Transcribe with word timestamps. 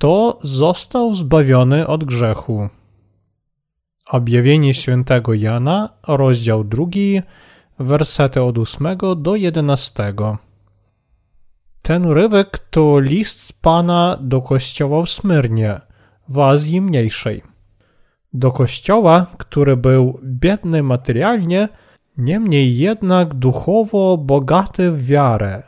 kto 0.00 0.38
został 0.42 1.14
zbawiony 1.14 1.86
od 1.86 2.04
grzechu. 2.04 2.68
Objawienie 4.10 4.74
świętego 4.74 5.34
Jana, 5.34 5.88
rozdział 6.06 6.64
drugi, 6.64 7.22
wersety 7.78 8.42
od 8.42 8.58
8 8.58 8.86
do 9.16 9.36
11. 9.36 10.12
Ten 11.82 12.10
rywek 12.10 12.58
to 12.58 13.00
list 13.00 13.52
Pana 13.52 14.18
do 14.20 14.42
kościoła 14.42 15.02
w 15.02 15.10
Smyrnie, 15.10 15.80
w 16.28 16.38
Azji 16.38 16.80
Mniejszej. 16.80 17.42
Do 18.32 18.52
kościoła, 18.52 19.26
który 19.38 19.76
był 19.76 20.20
biedny 20.24 20.82
materialnie, 20.82 21.68
niemniej 22.16 22.78
jednak 22.78 23.34
duchowo 23.34 24.16
bogaty 24.18 24.90
w 24.90 25.06
wiarę. 25.06 25.62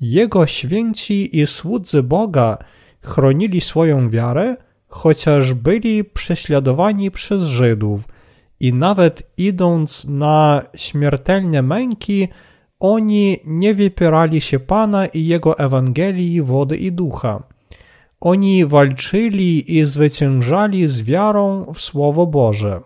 Jego 0.00 0.46
święci 0.46 1.38
i 1.38 1.46
słudzy 1.46 2.02
Boga 2.02 2.58
chronili 3.02 3.60
swoją 3.60 4.10
wiarę, 4.10 4.56
chociaż 4.88 5.54
byli 5.54 6.04
prześladowani 6.04 7.10
przez 7.10 7.42
Żydów 7.42 8.08
i 8.60 8.74
nawet 8.74 9.22
idąc 9.36 10.04
na 10.08 10.62
śmiertelne 10.76 11.62
męki, 11.62 12.28
oni 12.80 13.40
nie 13.44 13.74
wypierali 13.74 14.40
się 14.40 14.58
Pana 14.58 15.06
i 15.06 15.26
Jego 15.26 15.58
Ewangelii 15.58 16.42
wody 16.42 16.76
i 16.76 16.92
ducha. 16.92 17.42
Oni 18.20 18.66
walczyli 18.66 19.78
i 19.78 19.86
zwyciężali 19.86 20.88
z 20.88 21.02
wiarą 21.02 21.72
w 21.74 21.80
Słowo 21.80 22.26
Boże. 22.26 22.80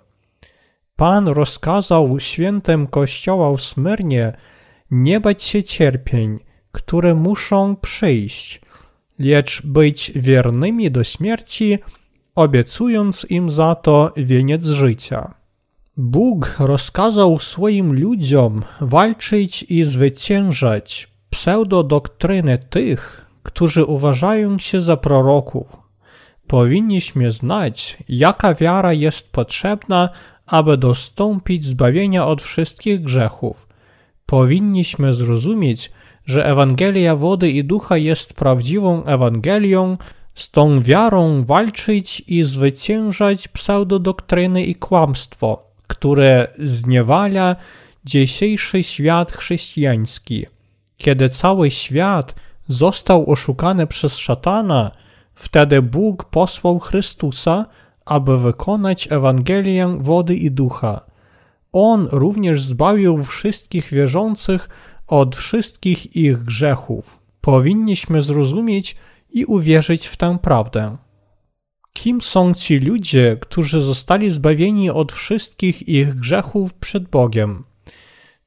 Pan 0.96 1.28
rozkazał 1.28 2.20
świętym 2.20 2.86
Kościoła 2.86 3.56
w 3.56 3.60
Smyrnie 3.60 4.32
nie 4.90 5.20
bać 5.20 5.42
się 5.42 5.62
cierpień, 5.62 6.38
które 6.72 7.14
muszą 7.14 7.76
przyjść, 7.76 8.60
lecz 9.18 9.66
być 9.66 10.12
wiernymi 10.16 10.90
do 10.90 11.04
śmierci, 11.04 11.78
obiecując 12.34 13.26
im 13.30 13.50
za 13.50 13.74
to 13.74 14.12
wieniec 14.16 14.66
życia. 14.66 15.34
Bóg 15.96 16.56
rozkazał 16.58 17.38
swoim 17.38 18.00
ludziom 18.00 18.62
walczyć 18.80 19.62
i 19.62 19.84
zwyciężać 19.84 21.08
pseudodoktryny 21.30 22.58
tych, 22.58 23.26
którzy 23.42 23.84
uważają 23.84 24.58
się 24.58 24.80
za 24.80 24.96
proroków. 24.96 25.76
Powinniśmy 26.46 27.30
znać, 27.30 27.98
jaka 28.08 28.54
wiara 28.54 28.92
jest 28.92 29.32
potrzebna, 29.32 30.08
aby 30.46 30.76
dostąpić 30.76 31.64
zbawienia 31.64 32.26
od 32.26 32.42
wszystkich 32.42 33.02
grzechów. 33.02 33.66
Powinniśmy 34.26 35.12
zrozumieć, 35.12 35.92
że 36.26 36.46
Ewangelia 36.46 37.16
wody 37.16 37.50
i 37.50 37.64
ducha 37.64 37.96
jest 37.96 38.34
prawdziwą 38.34 39.04
Ewangelią, 39.04 39.96
z 40.34 40.50
tą 40.50 40.80
wiarą 40.80 41.44
walczyć 41.44 42.22
i 42.26 42.42
zwyciężać 42.42 43.48
pseudodoktryny 43.48 44.64
i 44.64 44.74
kłamstwo, 44.74 45.62
które 45.86 46.48
zniewala 46.58 47.56
dzisiejszy 48.04 48.82
świat 48.82 49.32
chrześcijański. 49.32 50.46
Kiedy 50.96 51.28
cały 51.28 51.70
świat 51.70 52.34
został 52.68 53.30
oszukany 53.30 53.86
przez 53.86 54.16
szatana, 54.16 54.90
wtedy 55.34 55.82
Bóg 55.82 56.24
posłał 56.24 56.78
Chrystusa, 56.78 57.66
aby 58.06 58.38
wykonać 58.38 59.08
Ewangelię 59.12 59.96
wody 60.00 60.36
i 60.36 60.50
ducha. 60.50 61.00
On 61.72 62.08
również 62.12 62.62
zbawił 62.62 63.24
wszystkich 63.24 63.92
wierzących 63.92 64.68
od 65.06 65.36
wszystkich 65.36 66.16
ich 66.16 66.44
grzechów. 66.44 67.18
Powinniśmy 67.40 68.22
zrozumieć 68.22 68.96
i 69.30 69.44
uwierzyć 69.44 70.06
w 70.06 70.16
tę 70.16 70.38
prawdę. 70.42 70.96
Kim 71.92 72.22
są 72.22 72.54
ci 72.54 72.78
ludzie, 72.78 73.36
którzy 73.40 73.82
zostali 73.82 74.30
zbawieni 74.30 74.90
od 74.90 75.12
wszystkich 75.12 75.88
ich 75.88 76.14
grzechów 76.14 76.74
przed 76.74 77.08
Bogiem? 77.08 77.64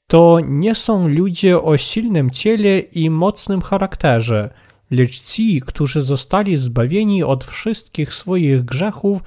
To 0.08 0.40
nie 0.46 0.76
są 0.76 1.08
ludzie 1.08 1.62
o 1.62 1.78
silnym 1.78 2.30
ciele 2.30 2.80
i 2.80 3.10
mocnym 3.10 3.62
charakterze, 3.62 4.50
lecz 4.92 5.22
ci, 5.22 5.62
którzy 5.62 6.02
zostali 6.02 6.58
zbawieni 6.58 7.24
od 7.24 7.44
wszystkich 7.44 8.14
swoich 8.14 8.66
grzechów 8.66 9.22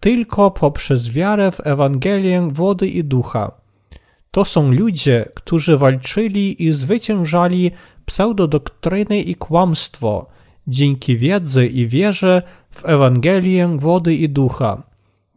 tylko 0.00 0.50
poprzez 0.50 1.10
wiarę 1.10 1.52
w 1.52 1.66
Ewangelię 1.66 2.48
wody 2.52 2.88
i 2.88 3.04
ducha. 3.04 3.67
To 4.30 4.44
są 4.44 4.72
ludzie, 4.72 5.28
którzy 5.34 5.76
walczyli 5.78 6.64
i 6.64 6.72
zwyciężali 6.72 7.70
pseudodoktryny 8.06 9.20
i 9.20 9.34
kłamstwo 9.34 10.26
dzięki 10.68 11.16
wiedzy 11.16 11.66
i 11.66 11.86
wierze 11.88 12.42
w 12.70 12.86
Ewangelię 12.86 13.76
wody 13.78 14.14
i 14.14 14.28
ducha. 14.28 14.82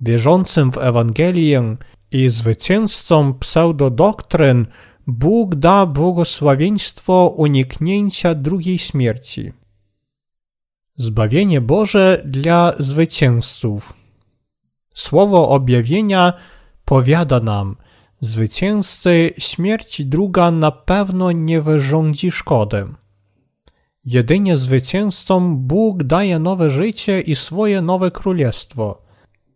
Wierzącym 0.02 0.72
w 0.72 0.78
Ewangelię 0.78 1.75
i 2.12 2.29
zwycięzcom 2.29 3.40
pseudodoktryn 3.40 4.66
Bóg 5.08 5.56
da 5.56 5.85
błogosławieństwo 5.85 7.34
uniknięcia 7.38 8.35
drugiej 8.35 8.78
śmierci. 8.78 9.52
Zbawienie 10.96 11.62
Boże 11.62 12.22
dla 12.25 12.73
zwycięzców. 12.79 13.94
Słowo 14.94 15.50
objawienia 15.50 16.34
powiada 16.85 17.40
nam, 17.40 17.75
zwycięzcy 18.22 19.34
śmierć 19.38 20.06
druga 20.06 20.52
na 20.52 20.72
pewno 20.72 21.32
nie 21.32 21.62
wyrządzi 21.62 22.32
szkody. 22.32 22.86
Jedynie 24.06 24.58
zwycięzcom 24.58 25.58
Bóg 25.58 26.04
daje 26.04 26.40
nowe 26.40 26.70
życie 26.70 27.22
i 27.22 27.36
swoje 27.36 27.82
nowe 27.82 28.12
królestwo. 28.12 29.02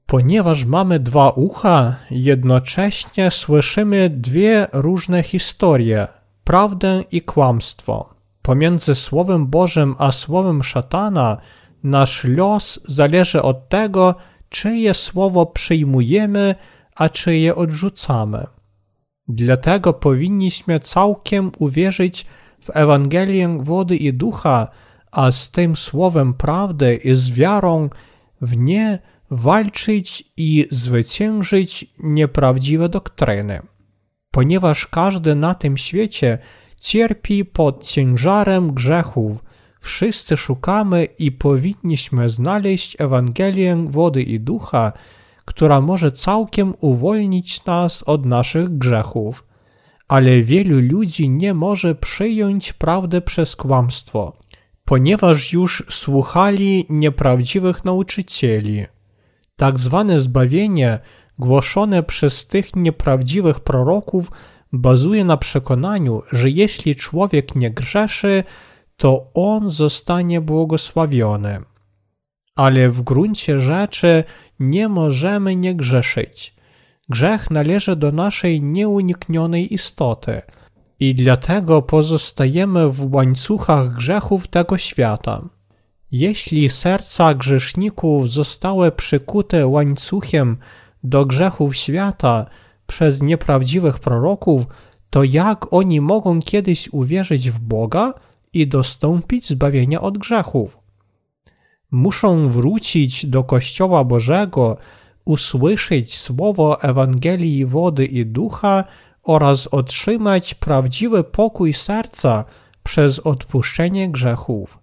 Ponieważ 0.05 0.65
mamy 0.65 0.99
dwa 0.99 1.29
ucha, 1.29 1.95
jednocześnie 2.11 3.31
słyszymy 3.31 4.09
dwie 4.09 4.67
różne 4.73 5.23
historie 5.23 6.07
prawdę 6.43 7.03
i 7.11 7.21
kłamstwo. 7.21 8.15
Pomiędzy 8.41 8.95
Słowem 8.95 9.47
Bożym 9.47 9.95
a 9.97 10.11
Słowem 10.11 10.63
szatana 10.63 11.37
nasz 11.83 12.23
los 12.23 12.79
zależy 12.85 13.41
od 13.41 13.69
tego, 13.69 14.15
czyje 14.49 14.93
słowo 14.93 15.45
przyjmujemy, 15.45 16.55
a 16.95 17.09
czyje 17.09 17.55
odrzucamy. 17.55 18.54
Dlatego 19.27 19.93
powinniśmy 19.93 20.79
całkiem 20.79 21.51
uwierzyć 21.59 22.25
w 22.61 22.69
Ewangelię 22.73 23.57
wody 23.61 23.95
i 23.95 24.13
ducha, 24.13 24.67
a 25.11 25.31
z 25.31 25.51
tym 25.51 25.75
słowem 25.75 26.33
prawdy 26.33 26.95
i 26.95 27.15
z 27.15 27.31
wiarą 27.31 27.89
w 28.41 28.57
nie 28.57 28.99
walczyć 29.31 30.23
i 30.37 30.67
zwyciężyć 30.71 31.85
nieprawdziwe 31.99 32.89
doktryny. 32.89 33.61
Ponieważ 34.31 34.87
każdy 34.87 35.35
na 35.35 35.53
tym 35.53 35.77
świecie 35.77 36.37
cierpi 36.79 37.45
pod 37.45 37.87
ciężarem 37.87 38.73
grzechów, 38.73 39.43
wszyscy 39.81 40.37
szukamy 40.37 41.05
i 41.05 41.31
powinniśmy 41.31 42.29
znaleźć 42.29 43.01
Ewangelię 43.01 43.85
wody 43.89 44.23
i 44.23 44.39
ducha, 44.39 44.91
która 45.45 45.81
może 45.81 46.11
całkiem 46.11 46.73
uwolnić 46.79 47.65
nas 47.65 48.03
od 48.03 48.25
naszych 48.25 48.77
grzechów 48.77 49.43
ale 50.07 50.41
wielu 50.41 50.79
ludzi 50.79 51.29
nie 51.29 51.53
może 51.53 51.95
przyjąć 51.95 52.73
prawdy 52.73 53.21
przez 53.21 53.55
kłamstwo, 53.55 54.37
ponieważ 54.85 55.53
już 55.53 55.83
słuchali 55.89 56.85
nieprawdziwych 56.89 57.85
nauczycieli. 57.85 58.85
Tak 59.55 59.79
zwane 59.79 60.19
zbawienie 60.19 60.99
głoszone 61.39 62.03
przez 62.03 62.47
tych 62.47 62.75
nieprawdziwych 62.75 63.59
proroków 63.59 64.31
bazuje 64.73 65.25
na 65.25 65.37
przekonaniu, 65.37 66.21
że 66.31 66.49
jeśli 66.49 66.95
człowiek 66.95 67.55
nie 67.55 67.71
grzeszy, 67.71 68.43
to 68.97 69.27
on 69.33 69.71
zostanie 69.71 70.41
błogosławiony. 70.41 71.61
Ale 72.55 72.89
w 72.89 73.01
gruncie 73.01 73.59
rzeczy 73.59 74.23
nie 74.59 74.89
możemy 74.89 75.55
nie 75.55 75.75
grzeszyć. 75.75 76.55
Grzech 77.09 77.51
należy 77.51 77.95
do 77.95 78.11
naszej 78.11 78.61
nieuniknionej 78.61 79.73
istoty 79.73 80.41
i 80.99 81.15
dlatego 81.15 81.81
pozostajemy 81.81 82.89
w 82.89 83.13
łańcuchach 83.13 83.95
grzechów 83.95 84.47
tego 84.47 84.77
świata. 84.77 85.49
Jeśli 86.11 86.69
serca 86.69 87.33
grzeszników 87.33 88.31
zostały 88.31 88.91
przykute 88.91 89.67
łańcuchem 89.67 90.57
do 91.03 91.25
grzechów 91.25 91.75
świata 91.75 92.45
przez 92.87 93.21
nieprawdziwych 93.21 93.99
proroków, 93.99 94.63
to 95.09 95.23
jak 95.23 95.73
oni 95.73 96.01
mogą 96.01 96.41
kiedyś 96.41 96.89
uwierzyć 96.91 97.51
w 97.51 97.59
Boga 97.59 98.13
i 98.53 98.67
dostąpić 98.67 99.47
zbawienia 99.47 100.01
od 100.01 100.17
grzechów? 100.17 100.84
Muszą 101.91 102.49
wrócić 102.49 103.25
do 103.25 103.43
Kościoła 103.43 104.03
Bożego 104.03 104.77
usłyszeć 105.25 106.17
słowo 106.17 106.81
Ewangelii 106.81 107.65
wody 107.65 108.05
i 108.05 108.25
ducha 108.25 108.83
oraz 109.23 109.67
otrzymać 109.67 110.53
prawdziwy 110.53 111.23
pokój 111.23 111.73
serca 111.73 112.45
przez 112.83 113.19
odpuszczenie 113.19 114.09
grzechów. 114.09 114.79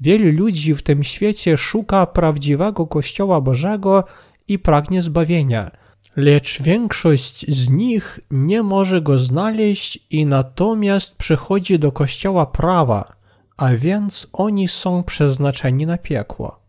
Wielu 0.00 0.32
ludzi 0.32 0.74
w 0.74 0.82
tym 0.82 1.04
świecie 1.04 1.56
szuka 1.56 2.06
prawdziwego 2.06 2.86
Kościoła 2.86 3.40
Bożego 3.40 4.04
i 4.48 4.58
pragnie 4.58 5.02
zbawienia, 5.02 5.70
lecz 6.16 6.62
większość 6.62 7.50
z 7.50 7.70
nich 7.70 8.20
nie 8.30 8.62
może 8.62 9.02
go 9.02 9.18
znaleźć 9.18 9.98
i 10.10 10.26
natomiast 10.26 11.16
przychodzi 11.16 11.78
do 11.78 11.92
Kościoła 11.92 12.46
prawa, 12.46 13.17
a 13.58 13.74
więc 13.74 14.26
oni 14.32 14.68
są 14.68 15.02
przeznaczeni 15.02 15.86
na 15.86 15.98
piekło. 15.98 16.60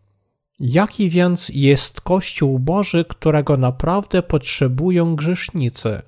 Jaki 0.58 1.10
więc 1.10 1.48
jest 1.54 2.00
Kościół 2.00 2.58
Boży, 2.58 3.04
którego 3.04 3.56
naprawdę 3.56 4.22
potrzebują 4.22 5.16
grzesznicy? 5.16 6.02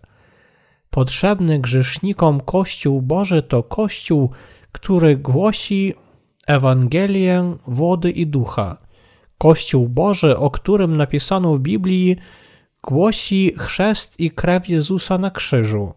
Potrzebny 0.90 1.58
grzesznikom 1.58 2.40
Kościół 2.40 3.02
Boży 3.02 3.42
to 3.42 3.62
Kościół, 3.62 4.30
który 4.72 5.16
głosi 5.16 5.94
Ewangelię 6.46 7.56
wody 7.66 8.10
i 8.10 8.26
ducha. 8.26 8.76
Kościół 9.38 9.88
Boży, 9.88 10.36
o 10.36 10.50
którym 10.50 10.96
napisano 10.96 11.54
w 11.54 11.60
Biblii, 11.60 12.16
głosi 12.82 13.54
chrzest 13.58 14.20
i 14.20 14.30
krew 14.30 14.68
Jezusa 14.68 15.18
na 15.18 15.30
krzyżu. 15.30 15.92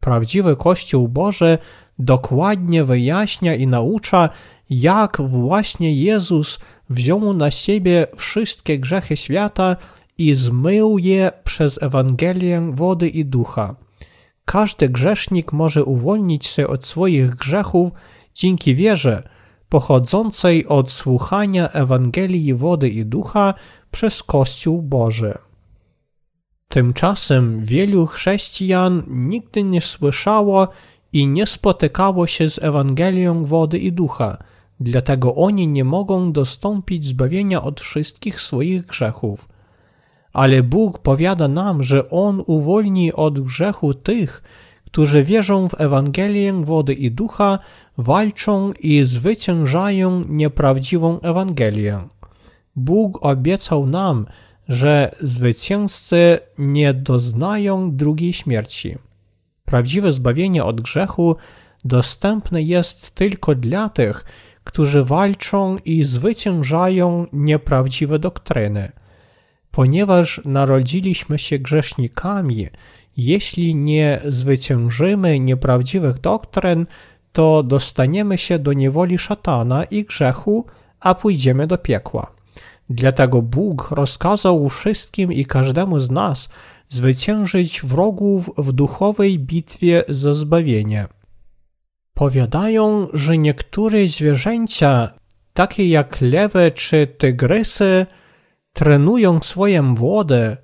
Prawdziwy 0.00 0.56
Kościół 0.56 1.08
Boży 1.08 1.58
dokładnie 2.00 2.84
wyjaśnia 2.84 3.54
i 3.54 3.66
naucza, 3.66 4.28
jak 4.70 5.20
właśnie 5.20 5.94
Jezus 5.94 6.58
wziął 6.90 7.34
na 7.34 7.50
siebie 7.50 8.06
wszystkie 8.16 8.78
grzechy 8.78 9.16
świata 9.16 9.76
i 10.18 10.34
zmył 10.34 10.98
je 10.98 11.32
przez 11.44 11.82
Ewangelię 11.82 12.70
wody 12.74 13.08
i 13.08 13.24
ducha. 13.24 13.76
Każdy 14.44 14.88
grzesznik 14.88 15.52
może 15.52 15.84
uwolnić 15.84 16.46
się 16.46 16.66
od 16.66 16.86
swoich 16.86 17.30
grzechów 17.30 17.92
dzięki 18.34 18.74
wierze 18.74 19.28
pochodzącej 19.68 20.66
od 20.66 20.90
słuchania 20.90 21.68
Ewangelii 21.68 22.54
wody 22.54 22.88
i 22.88 23.04
ducha 23.04 23.54
przez 23.90 24.22
Kościół 24.22 24.82
Boży. 24.82 25.38
Tymczasem 26.68 27.64
wielu 27.64 28.06
chrześcijan 28.06 29.02
nigdy 29.08 29.62
nie 29.62 29.80
słyszało 29.80 30.68
i 31.12 31.26
nie 31.26 31.46
spotykało 31.46 32.26
się 32.26 32.50
z 32.50 32.58
Ewangelią 32.62 33.44
wody 33.44 33.78
i 33.78 33.92
ducha, 33.92 34.38
dlatego 34.80 35.34
oni 35.34 35.68
nie 35.68 35.84
mogą 35.84 36.32
dostąpić 36.32 37.06
zbawienia 37.06 37.62
od 37.62 37.80
wszystkich 37.80 38.40
swoich 38.40 38.86
grzechów. 38.86 39.48
Ale 40.32 40.62
Bóg 40.62 40.98
powiada 40.98 41.48
nam, 41.48 41.82
że 41.82 42.10
On 42.10 42.42
uwolni 42.46 43.12
od 43.12 43.40
grzechu 43.40 43.94
tych, 43.94 44.42
którzy 44.84 45.24
wierzą 45.24 45.68
w 45.68 45.80
Ewangelię 45.80 46.52
wody 46.52 46.94
i 46.94 47.10
ducha, 47.10 47.58
walczą 47.98 48.72
i 48.80 49.04
zwyciężają 49.04 50.24
nieprawdziwą 50.28 51.20
Ewangelię. 51.20 51.98
Bóg 52.76 53.26
obiecał 53.26 53.86
nam, 53.86 54.26
że 54.68 55.10
zwycięzcy 55.20 56.38
nie 56.58 56.94
doznają 56.94 57.96
drugiej 57.96 58.32
śmierci. 58.32 58.98
Prawdziwe 59.70 60.12
zbawienie 60.12 60.64
od 60.64 60.80
grzechu 60.80 61.36
dostępne 61.84 62.62
jest 62.62 63.10
tylko 63.10 63.54
dla 63.54 63.88
tych, 63.88 64.24
którzy 64.64 65.04
walczą 65.04 65.76
i 65.84 66.04
zwyciężają 66.04 67.26
nieprawdziwe 67.32 68.18
doktryny. 68.18 68.92
Ponieważ 69.70 70.40
narodziliśmy 70.44 71.38
się 71.38 71.58
grzesznikami, 71.58 72.66
jeśli 73.16 73.74
nie 73.74 74.20
zwyciężymy 74.24 75.40
nieprawdziwych 75.40 76.18
doktryn, 76.18 76.86
to 77.32 77.62
dostaniemy 77.62 78.38
się 78.38 78.58
do 78.58 78.72
niewoli 78.72 79.18
szatana 79.18 79.84
i 79.84 80.04
grzechu, 80.04 80.66
a 81.00 81.14
pójdziemy 81.14 81.66
do 81.66 81.78
piekła. 81.78 82.32
Dlatego 82.90 83.42
Bóg 83.42 83.90
rozkazał 83.90 84.68
wszystkim 84.68 85.32
i 85.32 85.44
każdemu 85.44 86.00
z 86.00 86.10
nas 86.10 86.48
zwyciężyć 86.90 87.82
wrogów 87.82 88.50
w 88.58 88.72
duchowej 88.72 89.38
bitwie 89.38 90.04
za 90.08 90.34
zbawienie. 90.34 91.08
Powiadają, 92.14 93.08
że 93.12 93.38
niektóre 93.38 94.08
zwierzęcia, 94.08 95.10
takie 95.52 95.88
jak 95.88 96.20
lewy 96.20 96.70
czy 96.70 97.06
tygrysy, 97.06 98.06
trenują 98.72 99.40
swoje 99.40 99.82
młode, 99.82 100.56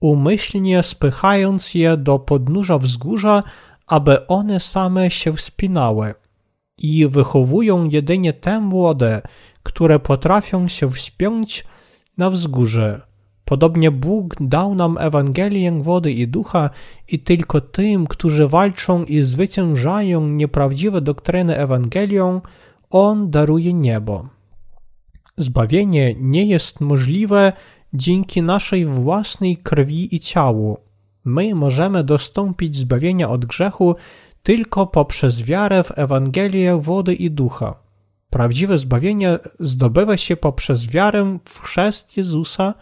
umyślnie 0.00 0.82
spychając 0.82 1.74
je 1.74 1.96
do 1.96 2.18
podnóża 2.18 2.78
wzgórza, 2.78 3.42
aby 3.86 4.26
one 4.26 4.60
same 4.60 5.10
się 5.10 5.32
wspinały 5.32 6.14
i 6.78 7.06
wychowują 7.06 7.88
jedynie 7.88 8.32
te 8.32 8.60
młode, 8.60 9.22
które 9.62 9.98
potrafią 9.98 10.68
się 10.68 10.90
wspiąć 10.90 11.64
na 12.18 12.30
wzgórze. 12.30 13.13
Podobnie 13.44 13.90
Bóg 13.90 14.34
dał 14.40 14.74
nam 14.74 14.98
Ewangelię 14.98 15.82
wody 15.82 16.12
i 16.12 16.28
ducha 16.28 16.70
i 17.08 17.18
tylko 17.18 17.60
tym, 17.60 18.06
którzy 18.06 18.48
walczą 18.48 19.04
i 19.04 19.20
zwyciężają 19.20 20.28
nieprawdziwe 20.28 21.00
doktryny 21.00 21.58
Ewangelią, 21.58 22.40
On 22.90 23.30
daruje 23.30 23.74
niebo. 23.74 24.28
Zbawienie 25.36 26.14
nie 26.18 26.46
jest 26.46 26.80
możliwe 26.80 27.52
dzięki 27.94 28.42
naszej 28.42 28.86
własnej 28.86 29.56
krwi 29.56 30.14
i 30.14 30.20
ciału. 30.20 30.76
My 31.24 31.54
możemy 31.54 32.04
dostąpić 32.04 32.76
zbawienia 32.76 33.30
od 33.30 33.44
grzechu 33.44 33.96
tylko 34.42 34.86
poprzez 34.86 35.42
wiarę 35.42 35.82
w 35.82 35.98
Ewangelię 35.98 36.76
wody 36.80 37.14
i 37.14 37.30
ducha. 37.30 37.74
Prawdziwe 38.30 38.78
zbawienie 38.78 39.38
zdobywa 39.60 40.16
się 40.16 40.36
poprzez 40.36 40.86
wiarę 40.86 41.38
w 41.44 41.60
chrzest 41.60 42.16
Jezusa 42.16 42.74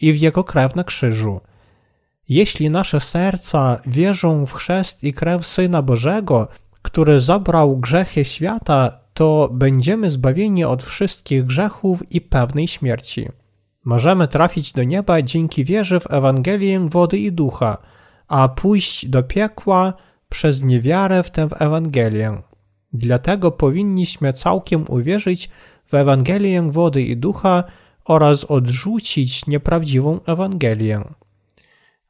i 0.00 0.12
w 0.12 0.18
Jego 0.18 0.44
krew 0.44 0.74
na 0.74 0.84
krzyżu. 0.84 1.40
Jeśli 2.28 2.70
nasze 2.70 3.00
serca 3.00 3.80
wierzą 3.86 4.46
w 4.46 4.52
chrzest 4.52 5.04
i 5.04 5.12
krew 5.12 5.46
Syna 5.46 5.82
Bożego, 5.82 6.48
który 6.82 7.20
zabrał 7.20 7.76
grzechy 7.76 8.24
świata, 8.24 8.98
to 9.14 9.48
będziemy 9.52 10.10
zbawieni 10.10 10.64
od 10.64 10.82
wszystkich 10.82 11.44
grzechów 11.44 12.12
i 12.12 12.20
pewnej 12.20 12.68
śmierci. 12.68 13.28
Możemy 13.84 14.28
trafić 14.28 14.72
do 14.72 14.84
nieba 14.84 15.22
dzięki 15.22 15.64
wierze 15.64 16.00
w 16.00 16.12
Ewangelię 16.12 16.88
wody 16.88 17.18
i 17.18 17.32
ducha, 17.32 17.78
a 18.28 18.48
pójść 18.48 19.06
do 19.06 19.22
piekła 19.22 19.92
przez 20.28 20.62
niewiarę 20.62 21.22
w 21.22 21.30
tę 21.30 21.48
Ewangelię. 21.58 22.42
Dlatego 22.92 23.50
powinniśmy 23.50 24.32
całkiem 24.32 24.84
uwierzyć 24.88 25.50
w 25.86 25.94
Ewangelię 25.94 26.70
wody 26.70 27.02
i 27.02 27.16
ducha 27.16 27.64
oraz 28.06 28.44
odrzucić 28.44 29.46
nieprawdziwą 29.46 30.20
Ewangelię. 30.26 31.04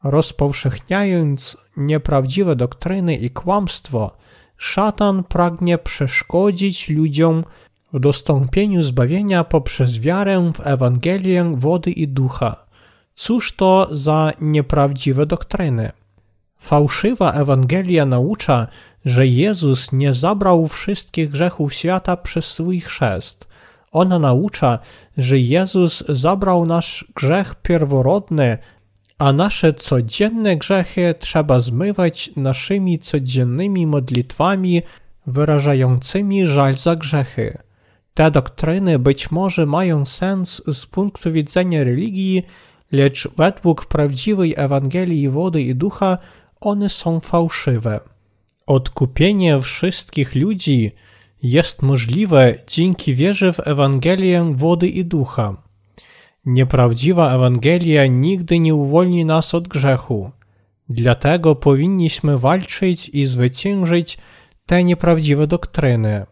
Rozpowszechniając 0.04 1.56
nieprawdziwe 1.76 2.56
doktryny 2.56 3.16
i 3.16 3.30
kłamstwo, 3.30 4.16
szatan 4.56 5.24
pragnie 5.24 5.78
przeszkodzić 5.78 6.90
ludziom 6.90 7.44
w 7.92 8.00
dostąpieniu 8.00 8.82
zbawienia 8.82 9.44
poprzez 9.44 9.98
wiarę 9.98 10.52
w 10.54 10.66
Ewangelię 10.66 11.54
wody 11.56 11.90
i 11.90 12.08
ducha. 12.08 12.66
Cóż 13.14 13.56
to 13.56 13.88
za 13.90 14.32
nieprawdziwe 14.40 15.26
doktryny? 15.26 15.92
Fałszywa 16.58 17.32
Ewangelia 17.32 18.06
naucza, 18.06 18.66
że 19.04 19.26
Jezus 19.26 19.92
nie 19.92 20.12
zabrał 20.12 20.68
wszystkich 20.68 21.30
grzechów 21.30 21.74
świata 21.74 22.16
przez 22.16 22.44
swój 22.44 22.80
chrzest. 22.80 23.45
Ona 23.96 24.18
naucza, 24.18 24.78
że 25.16 25.38
Jezus 25.38 26.04
zabrał 26.08 26.66
nasz 26.66 27.04
grzech 27.14 27.54
pierworodny, 27.54 28.58
a 29.18 29.32
nasze 29.32 29.74
codzienne 29.74 30.56
grzechy 30.56 31.14
trzeba 31.18 31.60
zmywać 31.60 32.30
naszymi 32.36 32.98
codziennymi 32.98 33.86
modlitwami 33.86 34.82
wyrażającymi 35.26 36.46
żal 36.46 36.76
za 36.76 36.96
grzechy. 36.96 37.58
Te 38.14 38.30
doktryny 38.30 38.98
być 38.98 39.30
może 39.30 39.66
mają 39.66 40.06
sens 40.06 40.62
z 40.66 40.86
punktu 40.86 41.32
widzenia 41.32 41.84
religii, 41.84 42.42
lecz 42.92 43.28
według 43.36 43.86
prawdziwej 43.86 44.54
Ewangelii 44.56 45.28
wody 45.28 45.62
i 45.62 45.74
ducha 45.74 46.18
one 46.60 46.88
są 46.88 47.20
fałszywe. 47.20 48.00
Odkupienie 48.66 49.60
wszystkich 49.60 50.34
ludzi 50.34 50.92
jest 51.46 51.82
możliwe 51.82 52.54
dzięki 52.66 53.14
wierze 53.14 53.52
w 53.52 53.66
Ewangelię 53.66 54.52
wody 54.54 54.88
i 54.88 55.04
ducha. 55.04 55.62
Nieprawdziwa 56.44 57.34
Ewangelia 57.34 58.06
nigdy 58.06 58.58
nie 58.58 58.74
uwolni 58.74 59.24
nas 59.24 59.54
od 59.54 59.68
grzechu. 59.68 60.30
Dlatego 60.88 61.54
powinniśmy 61.54 62.38
walczyć 62.38 63.08
i 63.08 63.26
zwyciężyć 63.26 64.18
te 64.66 64.84
nieprawdziwe 64.84 65.46
doktryny. 65.46 66.26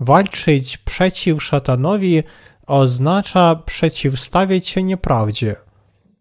Walczyć 0.00 0.78
przeciw 0.78 1.42
szatanowi 1.42 2.22
oznacza 2.66 3.56
przeciwstawiać 3.66 4.68
się 4.68 4.82
nieprawdzie. 4.82 5.56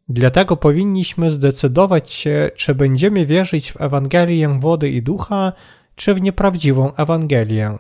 Dlatego 0.10 0.58
powinniśmy 0.58 1.32
zdecydować 1.32 2.12
się, 2.12 2.50
czy 2.56 2.76
będziemy 2.76 3.26
wierzyć 3.26 3.72
w 3.72 3.82
Ewangelię 3.82 4.60
wody 4.60 4.90
i 4.90 5.02
ducha, 5.02 5.54
czy 5.96 6.14
w 6.14 6.22
nieprawdziwą 6.22 6.96
Ewangelię. 6.96 7.78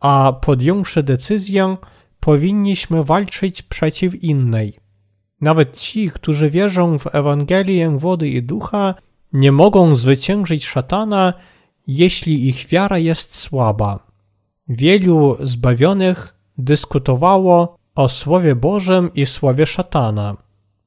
A 0.00 0.32
podjąwszy 0.40 1.02
decyzję, 1.02 1.76
powinniśmy 2.20 3.04
walczyć 3.04 3.62
przeciw 3.62 4.22
innej. 4.24 4.78
Nawet 5.40 5.76
ci, 5.76 6.10
którzy 6.10 6.50
wierzą 6.50 6.98
w 6.98 7.14
Ewangelię 7.14 7.98
wody 7.98 8.28
i 8.28 8.42
ducha, 8.42 8.94
nie 9.32 9.52
mogą 9.52 9.96
zwyciężyć 9.96 10.66
szatana, 10.66 11.34
jeśli 11.86 12.48
ich 12.48 12.66
wiara 12.66 12.98
jest 12.98 13.34
słaba. 13.34 14.06
Wielu 14.68 15.36
zbawionych 15.40 16.34
dyskutowało 16.58 17.78
o 17.94 18.08
Słowie 18.08 18.54
Bożym 18.54 19.14
i 19.14 19.26
Słowie 19.26 19.66
szatana. 19.66 20.36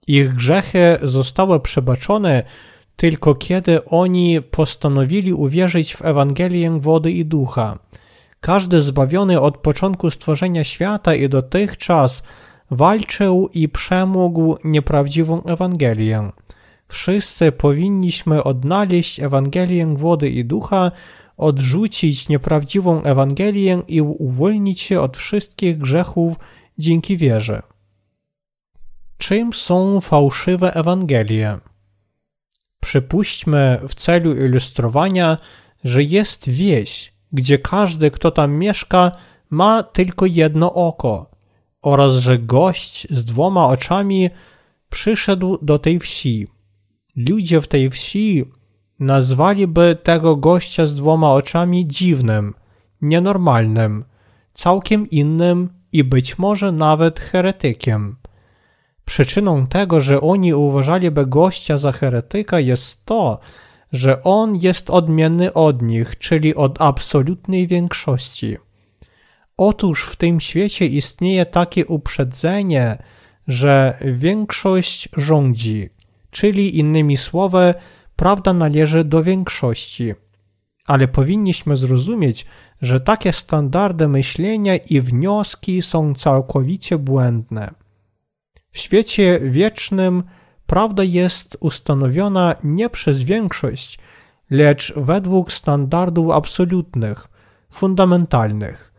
Ich 0.07 0.35
grzechy 0.35 0.97
zostały 1.01 1.59
przebaczone 1.59 2.43
tylko 2.97 3.35
kiedy 3.35 3.85
oni 3.85 4.41
postanowili 4.41 5.33
uwierzyć 5.33 5.95
w 5.95 6.05
Ewangelię 6.05 6.79
wody 6.79 7.11
i 7.11 7.25
ducha. 7.25 7.79
Każdy 8.39 8.81
zbawiony 8.81 9.41
od 9.41 9.57
początku 9.57 10.11
stworzenia 10.11 10.63
świata 10.63 11.15
i 11.15 11.29
dotychczas 11.29 12.23
walczył 12.71 13.49
i 13.53 13.69
przemógł 13.69 14.57
nieprawdziwą 14.63 15.43
Ewangelię. 15.43 16.31
Wszyscy 16.87 17.51
powinniśmy 17.51 18.43
odnaleźć 18.43 19.19
Ewangelię 19.19 19.95
wody 19.95 20.29
i 20.29 20.45
ducha, 20.45 20.91
odrzucić 21.37 22.29
nieprawdziwą 22.29 23.03
Ewangelię 23.03 23.81
i 23.87 24.01
uwolnić 24.01 24.81
się 24.81 25.01
od 25.01 25.17
wszystkich 25.17 25.77
grzechów 25.77 26.35
dzięki 26.77 27.17
wierze. 27.17 27.61
Czym 29.17 29.53
są 29.53 30.01
fałszywe 30.01 30.73
Ewangelie? 30.73 31.57
Przypuśćmy 32.79 33.79
w 33.87 33.95
celu 33.95 34.35
ilustrowania, 34.45 35.37
że 35.83 36.03
jest 36.03 36.49
wieś, 36.49 37.13
gdzie 37.31 37.57
każdy, 37.59 38.11
kto 38.11 38.31
tam 38.31 38.53
mieszka, 38.53 39.11
ma 39.49 39.83
tylko 39.83 40.25
jedno 40.25 40.73
oko, 40.73 41.31
oraz 41.81 42.13
że 42.13 42.39
gość 42.39 43.07
z 43.09 43.25
dwoma 43.25 43.67
oczami 43.67 44.29
przyszedł 44.89 45.57
do 45.61 45.79
tej 45.79 45.99
wsi. 45.99 46.47
Ludzie 47.15 47.61
w 47.61 47.67
tej 47.67 47.89
wsi 47.89 48.45
nazwaliby 48.99 49.97
tego 50.03 50.35
gościa 50.35 50.85
z 50.85 50.95
dwoma 50.95 51.33
oczami 51.33 51.87
dziwnym, 51.87 52.53
nienormalnym, 53.01 54.05
całkiem 54.53 55.09
innym 55.09 55.69
i 55.91 56.03
być 56.03 56.37
może 56.37 56.71
nawet 56.71 57.19
heretykiem. 57.19 58.15
Przyczyną 59.07 59.67
tego, 59.67 59.99
że 59.99 60.21
oni 60.21 60.53
uważaliby 60.53 61.25
gościa 61.25 61.77
za 61.77 61.91
heretyka 61.91 62.59
jest 62.59 63.05
to, 63.05 63.39
że 63.91 64.23
on 64.23 64.55
jest 64.55 64.89
odmienny 64.89 65.53
od 65.53 65.81
nich, 65.81 66.17
czyli 66.17 66.55
od 66.55 66.81
absolutnej 66.81 67.67
większości. 67.67 68.57
Otóż 69.57 70.03
w 70.03 70.15
tym 70.15 70.39
świecie 70.39 70.85
istnieje 70.85 71.45
takie 71.45 71.85
uprzedzenie, 71.85 73.03
że 73.47 73.97
większość 74.01 75.09
rządzi, 75.17 75.89
czyli 76.31 76.79
innymi 76.79 77.17
słowy, 77.17 77.73
prawda 78.15 78.53
należy 78.53 79.03
do 79.03 79.23
większości. 79.23 80.13
Ale 80.85 81.07
powinniśmy 81.07 81.77
zrozumieć, 81.77 82.45
że 82.81 82.99
takie 82.99 83.33
standardy 83.33 84.07
myślenia 84.07 84.75
i 84.75 85.01
wnioski 85.01 85.81
są 85.81 86.13
całkowicie 86.13 86.97
błędne. 86.97 87.86
W 88.77 88.79
świecie 88.79 89.39
wiecznym 89.43 90.23
prawda 90.65 91.03
jest 91.03 91.57
ustanowiona 91.59 92.55
nie 92.63 92.89
przez 92.89 93.23
większość, 93.23 93.99
lecz 94.49 94.93
według 94.95 95.51
standardów 95.51 96.31
absolutnych, 96.31 97.27
fundamentalnych. 97.69 98.93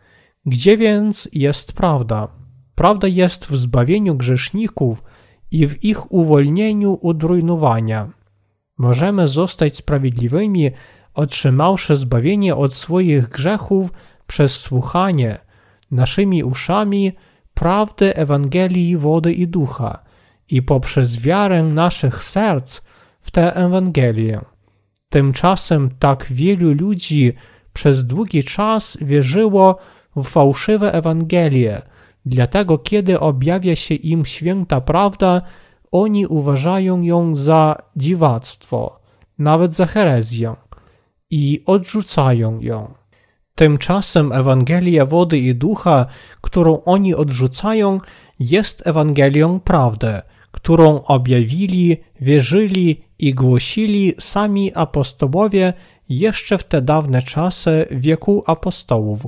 Gdzie 0.45 0.77
więc 0.77 1.29
jest 1.33 1.73
prawda? 1.73 2.27
Prawda 2.75 3.07
jest 3.07 3.45
w 3.45 3.57
zbawieniu 3.57 4.15
grzeszników 4.15 5.03
i 5.51 5.67
w 5.67 5.83
ich 5.83 6.11
uwolnieniu 6.11 6.99
od 7.03 7.23
rujnowania. 7.23 8.09
Możemy 8.77 9.27
zostać 9.27 9.75
sprawiedliwymi, 9.75 10.71
otrzymawszy 11.13 11.97
zbawienie 11.97 12.55
od 12.55 12.75
swoich 12.75 13.29
grzechów 13.29 13.91
przez 14.27 14.55
słuchanie 14.55 15.37
naszymi 15.91 16.43
uszami 16.43 17.13
prawdy 17.59 18.15
Ewangelii 18.15 18.97
wody 18.97 19.33
i 19.33 19.47
ducha 19.47 20.03
i 20.49 20.61
poprzez 20.61 21.21
wiarę 21.21 21.63
naszych 21.63 22.23
serc 22.23 22.81
w 23.21 23.31
tę 23.31 23.55
Ewangelię. 23.55 24.41
Tymczasem 25.09 25.89
tak 25.99 26.25
wielu 26.29 26.73
ludzi 26.73 27.33
przez 27.73 28.05
długi 28.05 28.43
czas 28.43 28.97
wierzyło 29.01 29.77
w 30.15 30.23
fałszywe 30.23 30.93
Ewangelie, 30.93 31.81
dlatego 32.25 32.77
kiedy 32.77 33.19
objawia 33.19 33.75
się 33.75 33.95
im 33.95 34.25
święta 34.25 34.81
prawda, 34.81 35.41
oni 35.91 36.27
uważają 36.27 37.01
ją 37.01 37.35
za 37.35 37.75
dziwactwo, 37.95 38.99
nawet 39.37 39.73
za 39.73 39.85
herezję 39.85 40.55
i 41.29 41.63
odrzucają 41.65 42.59
ją. 42.59 42.98
Tymczasem 43.59 44.31
Ewangelia 44.31 45.05
wody 45.05 45.39
i 45.39 45.55
ducha, 45.55 46.05
którą 46.41 46.81
oni 46.83 47.15
odrzucają, 47.15 47.99
jest 48.39 48.87
Ewangelią 48.87 49.59
prawdy, 49.59 50.21
którą 50.51 51.01
objawili, 51.03 51.97
wierzyli 52.21 53.01
i 53.19 53.33
głosili 53.33 54.13
sami 54.19 54.73
apostołowie 54.73 55.73
jeszcze 56.09 56.57
w 56.57 56.63
te 56.63 56.81
dawne 56.81 57.21
czasy 57.21 57.85
wieku 57.91 58.43
apostołów. 58.47 59.21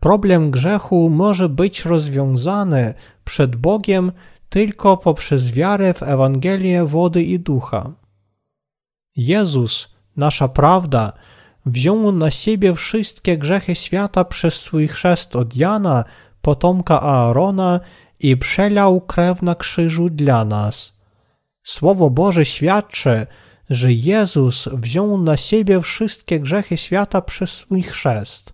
Problem 0.00 0.50
grzechu 0.50 1.10
może 1.10 1.48
być 1.48 1.84
rozwiązany 1.84 2.94
przed 3.24 3.56
Bogiem 3.56 4.12
tylko 4.48 4.96
poprzez 4.96 5.50
wiarę 5.50 5.94
w 5.94 6.02
Ewangelię 6.02 6.84
wody 6.84 7.22
i 7.22 7.40
ducha. 7.40 7.92
Jezus, 9.16 9.88
nasza 10.16 10.48
prawda, 10.48 11.12
wziął 11.66 12.12
na 12.12 12.30
siebie 12.30 12.74
wszystkie 12.74 13.38
grzechy 13.38 13.74
świata 13.74 14.24
przez 14.24 14.54
swój 14.54 14.88
chrzest 14.88 15.36
od 15.36 15.56
Jana, 15.56 16.04
potomka 16.42 17.00
Aarona 17.02 17.80
i 18.20 18.36
przelał 18.36 19.00
krew 19.00 19.42
na 19.42 19.54
krzyżu 19.54 20.08
dla 20.08 20.44
nas. 20.44 20.98
Słowo 21.62 22.10
Boże 22.10 22.44
świadczy, 22.44 23.26
że 23.70 23.92
Jezus 23.92 24.68
wziął 24.72 25.18
na 25.18 25.36
siebie 25.36 25.80
wszystkie 25.80 26.40
grzechy 26.40 26.76
świata 26.76 27.22
przez 27.22 27.50
swój 27.50 27.82
chrzest. 27.82 28.52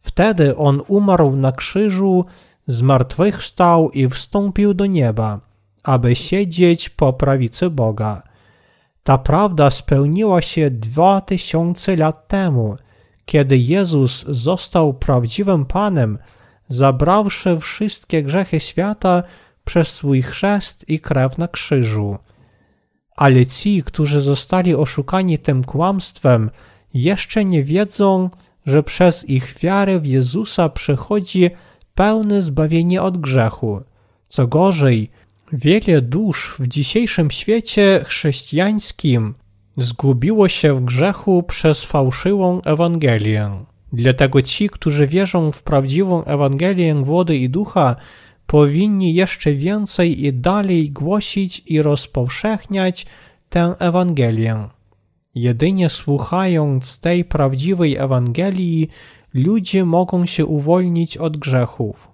Wtedy 0.00 0.56
On 0.56 0.82
umarł 0.88 1.36
na 1.36 1.52
krzyżu, 1.52 2.24
zmartwychwstał 2.66 3.90
i 3.90 4.08
wstąpił 4.08 4.74
do 4.74 4.86
nieba, 4.86 5.40
aby 5.82 6.16
siedzieć 6.16 6.88
po 6.88 7.12
prawicy 7.12 7.70
Boga. 7.70 8.22
Ta 9.04 9.18
prawda 9.18 9.70
spełniła 9.70 10.42
się 10.42 10.70
dwa 10.70 11.20
tysiące 11.20 11.96
lat 11.96 12.28
temu, 12.28 12.76
kiedy 13.24 13.58
Jezus 13.58 14.24
został 14.28 14.94
prawdziwym 14.94 15.64
Panem, 15.64 16.18
zabrawszy 16.68 17.58
wszystkie 17.60 18.22
grzechy 18.22 18.60
świata 18.60 19.22
przez 19.64 19.88
swój 19.88 20.22
chrzest 20.22 20.88
i 20.88 21.00
krew 21.00 21.38
na 21.38 21.48
krzyżu. 21.48 22.16
Ale 23.16 23.46
ci, 23.46 23.82
którzy 23.82 24.20
zostali 24.20 24.74
oszukani 24.74 25.38
tym 25.38 25.64
kłamstwem, 25.64 26.50
jeszcze 26.94 27.44
nie 27.44 27.64
wiedzą, 27.64 28.30
że 28.66 28.82
przez 28.82 29.28
ich 29.28 29.58
wiarę 29.58 30.00
w 30.00 30.06
Jezusa 30.06 30.68
przychodzi 30.68 31.50
pełne 31.94 32.42
zbawienie 32.42 33.02
od 33.02 33.18
grzechu. 33.18 33.80
Co 34.28 34.46
gorzej, 34.46 35.10
Wiele 35.52 36.02
dusz 36.02 36.54
w 36.58 36.66
dzisiejszym 36.66 37.30
świecie 37.30 38.04
chrześcijańskim 38.04 39.34
zgubiło 39.76 40.48
się 40.48 40.74
w 40.74 40.84
grzechu 40.84 41.42
przez 41.42 41.84
fałszywą 41.84 42.62
Ewangelię. 42.62 43.64
Dlatego 43.92 44.42
ci, 44.42 44.68
którzy 44.68 45.06
wierzą 45.06 45.52
w 45.52 45.62
prawdziwą 45.62 46.24
Ewangelię 46.24 46.94
wody 46.94 47.36
i 47.36 47.50
ducha, 47.50 47.96
powinni 48.46 49.14
jeszcze 49.14 49.52
więcej 49.52 50.24
i 50.24 50.32
dalej 50.32 50.90
głosić 50.90 51.62
i 51.66 51.82
rozpowszechniać 51.82 53.06
tę 53.50 53.74
Ewangelię. 53.78 54.68
Jedynie 55.34 55.88
słuchając 55.88 57.00
tej 57.00 57.24
prawdziwej 57.24 57.96
Ewangelii, 57.96 58.88
ludzie 59.34 59.84
mogą 59.84 60.26
się 60.26 60.46
uwolnić 60.46 61.16
od 61.16 61.36
grzechów. 61.36 62.11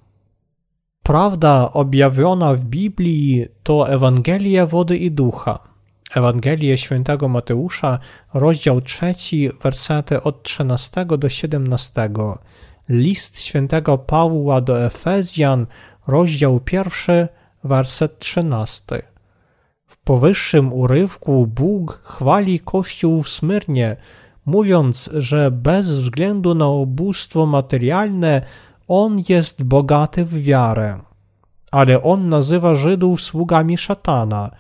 Prawda 1.09 1.73
objawiona 1.73 2.55
w 2.55 2.65
Biblii 2.65 3.47
to 3.63 3.89
Ewangelia 3.89 4.67
wody 4.67 4.97
i 4.97 5.11
ducha. 5.11 5.59
Ewangelie 6.15 6.79
świętego 6.79 7.29
Mateusza, 7.29 7.99
rozdział 8.35 8.81
3, 8.81 9.15
wersety 9.63 10.23
od 10.23 10.43
13 10.43 11.07
do 11.07 11.29
17. 11.29 12.11
List 12.89 13.41
świętego 13.41 13.99
Pawła 13.99 14.61
do 14.61 14.85
Efezjan, 14.85 15.67
rozdział 16.07 16.61
1, 16.73 17.29
werset 17.65 18.19
13. 18.19 19.03
W 19.87 19.97
powyższym 19.97 20.73
urywku 20.73 21.47
Bóg 21.47 22.01
chwali 22.05 22.61
Kościół 22.61 23.23
w 23.23 23.29
Smyrnie, 23.29 23.97
mówiąc, 24.47 25.11
że 25.15 25.51
bez 25.51 25.91
względu 25.91 26.55
na 26.55 26.69
ubóstwo 26.69 27.47
materialne 27.47 28.43
on 28.89 29.23
jest 29.29 29.63
bogaty 29.63 30.25
w 30.25 30.43
wiarę. 30.43 30.99
Ale 31.71 32.03
on 32.03 32.29
nazywa 32.29 32.75
Żydów 32.75 33.21
sługami 33.21 33.79
szatana, 33.79 34.51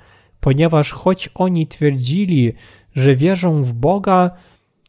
ponieważ 0.41 0.93
choć 0.93 1.31
oni 1.35 1.67
twierdzili, 1.67 2.53
że 2.95 3.17
wierzą 3.17 3.63
w 3.65 3.73
Boga, 3.73 4.31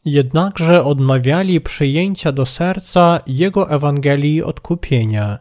jednakże 0.04 0.84
odmawiali 0.84 1.60
przyjęcia 1.60 2.32
do 2.32 2.46
serca 2.46 3.20
Jego 3.26 3.70
Ewangelii 3.70 4.42
odkupienia. 4.42 5.38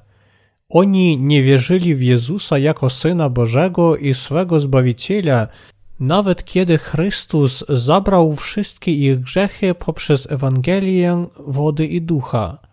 Oni 0.70 1.18
nie 1.18 1.44
wierzyli 1.44 1.96
w 1.96 2.02
Jezusa 2.02 2.58
jako 2.58 2.90
Syna 2.90 3.30
Bożego 3.30 3.98
i 3.98 4.14
swego 4.14 4.60
Zbawiciela, 4.60 5.48
nawet 6.00 6.46
kiedy 6.46 6.78
Chrystus 6.78 7.66
zabrał 7.70 8.36
wszystkie 8.36 8.94
ich 8.94 9.20
grzechy 9.20 9.74
poprzez 9.74 10.32
Ewangelię 10.32 11.26
wody 11.40 11.86
i 11.88 12.02
ducha. 12.02 12.69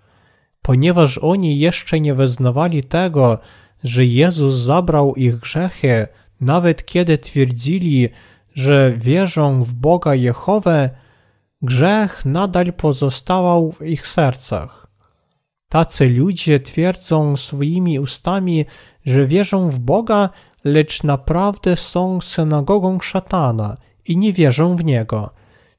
Ponieważ 0.67 1.19
oni 1.19 1.59
jeszcze 1.59 2.01
nie 2.01 2.15
wyznawali 2.15 2.83
tego, 2.83 3.39
że 3.85 4.05
Jezus 4.05 4.55
zabrał 4.55 5.15
ich 5.15 5.37
grzechy, 5.37 6.07
nawet 6.41 6.87
kiedy 6.87 7.19
twierdzili, 7.19 8.09
że 8.55 8.93
wierzą 8.97 9.63
w 9.65 9.73
Boga 9.73 10.15
Jehowę, 10.15 10.91
grzech 11.63 12.25
nadal 12.25 12.73
pozostawał 12.73 13.73
w 13.73 13.83
ich 13.83 14.07
sercach. 14.07 14.87
Tacy 15.69 16.09
ludzie 16.11 16.61
twierdzą 16.61 17.37
swoimi 17.37 17.99
ustami, 17.99 18.65
że 19.05 19.27
wierzą 19.27 19.71
w 19.71 19.79
Boga, 19.79 20.31
lecz 20.65 21.03
naprawdę 21.03 21.77
są 21.77 22.21
synagogą 22.21 23.01
szatana 23.01 23.77
i 24.07 24.17
nie 24.17 24.33
wierzą 24.33 24.77
w 24.77 24.85
Niego. 24.85 25.31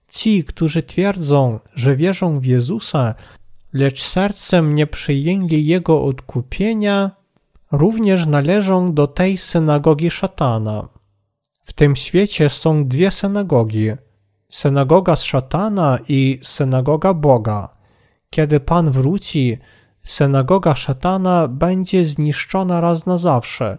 Ci, 0.08 0.44
którzy 0.44 0.84
twierdzą, 0.84 1.60
że 1.76 1.96
wierzą 1.96 2.40
w 2.40 2.46
Jezusa, 2.46 3.16
lecz 3.74 4.04
sercem 4.04 4.76
nie 4.76 4.88
przyjęli 4.88 5.66
Jego 5.66 6.04
odkupienia, 6.04 7.12
również 7.72 8.26
należą 8.26 8.94
do 8.94 9.08
tej 9.08 9.38
synagogi 9.38 10.12
szatana. 10.12 10.88
W 11.64 11.74
tym 11.74 11.96
świecie 11.96 12.50
są 12.50 12.88
dwie 12.88 13.12
synagogi: 13.12 13.92
synagoga 14.50 15.16
z 15.16 15.24
szatana 15.24 16.00
i 16.10 16.40
synagoga 16.44 17.14
Boga. 17.14 17.70
Kiedy 18.30 18.60
Pan 18.60 18.92
wróci, 18.92 19.58
synagoga 20.04 20.76
szatana 20.76 21.48
będzie 21.48 22.06
zniszczona 22.06 22.82
raz 22.82 23.06
na 23.06 23.18
zawsze, 23.18 23.78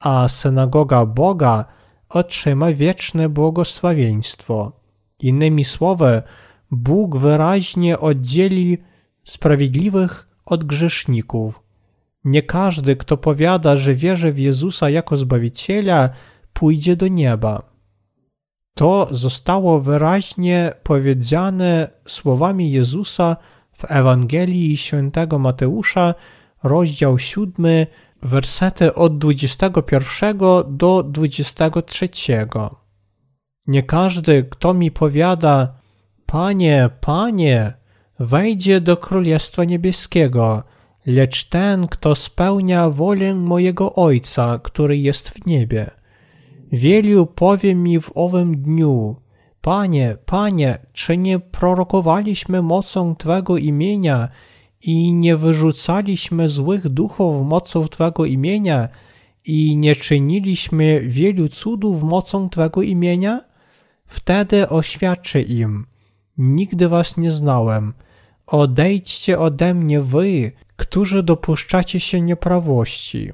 a 0.00 0.28
synagoga 0.28 1.06
Boga 1.06 1.64
otrzyma 2.08 2.72
wieczne 2.72 3.28
błogosławieństwo. 3.28 4.72
Innymi 5.20 5.64
słowy, 5.64 6.22
Bóg 6.70 7.16
wyraźnie 7.16 7.98
oddzieli 7.98 8.78
sprawiedliwych 9.24 10.28
od 10.46 10.64
grzeszników. 10.64 11.62
Nie 12.24 12.42
każdy, 12.42 12.96
kto 12.96 13.16
powiada, 13.16 13.76
że 13.76 13.94
wierzy 13.94 14.32
w 14.32 14.38
Jezusa 14.38 14.90
jako 14.90 15.16
Zbawiciela, 15.16 16.10
pójdzie 16.52 16.96
do 16.96 17.08
nieba. 17.08 17.62
To 18.74 19.08
zostało 19.10 19.80
wyraźnie 19.80 20.72
powiedziane 20.82 21.88
słowami 22.06 22.72
Jezusa 22.72 23.36
w 23.72 23.84
Ewangelii 23.88 24.76
świętego 24.76 25.38
Mateusza, 25.38 26.14
rozdział 26.62 27.18
7, 27.18 27.86
wersety 28.22 28.94
od 28.94 29.18
21 29.18 30.38
do 30.68 31.02
23. 31.02 32.08
Nie 33.66 33.82
każdy, 33.82 34.44
kto 34.44 34.74
mi 34.74 34.90
powiada, 34.90 35.74
Panie, 36.26 36.90
Panie, 37.00 37.72
wejdzie 38.18 38.80
do 38.80 38.96
Królestwa 38.96 39.64
Niebieskiego, 39.64 40.62
lecz 41.06 41.44
ten, 41.44 41.88
kto 41.88 42.14
spełnia 42.14 42.90
wolę 42.90 43.34
mojego 43.34 43.94
Ojca, 43.94 44.58
który 44.62 44.98
jest 44.98 45.28
w 45.28 45.46
niebie. 45.46 45.90
Wielu 46.72 47.26
powie 47.26 47.74
mi 47.74 48.00
w 48.00 48.10
owym 48.14 48.62
dniu, 48.62 49.16
Panie, 49.60 50.16
Panie, 50.26 50.78
czy 50.92 51.16
nie 51.16 51.38
prorokowaliśmy 51.38 52.62
mocą 52.62 53.16
Twego 53.16 53.56
imienia 53.56 54.28
i 54.82 55.12
nie 55.12 55.36
wyrzucaliśmy 55.36 56.48
złych 56.48 56.88
duchów 56.88 57.46
mocą 57.46 57.88
Twego 57.88 58.24
imienia 58.24 58.88
i 59.44 59.76
nie 59.76 59.96
czyniliśmy 59.96 61.00
wielu 61.00 61.48
cudów 61.48 62.02
mocą 62.02 62.48
Twego 62.48 62.82
imienia? 62.82 63.40
Wtedy 64.06 64.68
oświadczy 64.68 65.42
im, 65.42 65.86
nigdy 66.38 66.88
Was 66.88 67.16
nie 67.16 67.30
znałem, 67.30 67.92
odejdźcie 68.46 69.38
ode 69.38 69.74
mnie 69.74 70.00
wy, 70.00 70.52
którzy 70.76 71.22
dopuszczacie 71.22 72.00
się 72.00 72.20
nieprawości. 72.20 73.32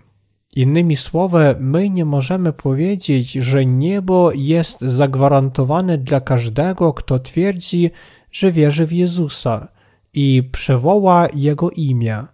Innymi 0.56 0.96
słowy, 0.96 1.56
my 1.60 1.90
nie 1.90 2.04
możemy 2.04 2.52
powiedzieć, 2.52 3.32
że 3.32 3.66
niebo 3.66 4.32
jest 4.32 4.80
zagwarantowane 4.80 5.98
dla 5.98 6.20
każdego, 6.20 6.92
kto 6.92 7.18
twierdzi, 7.18 7.90
że 8.32 8.52
wierzy 8.52 8.86
w 8.86 8.92
Jezusa 8.92 9.68
i 10.14 10.42
przywoła 10.52 11.28
Jego 11.34 11.70
imię. 11.70 12.24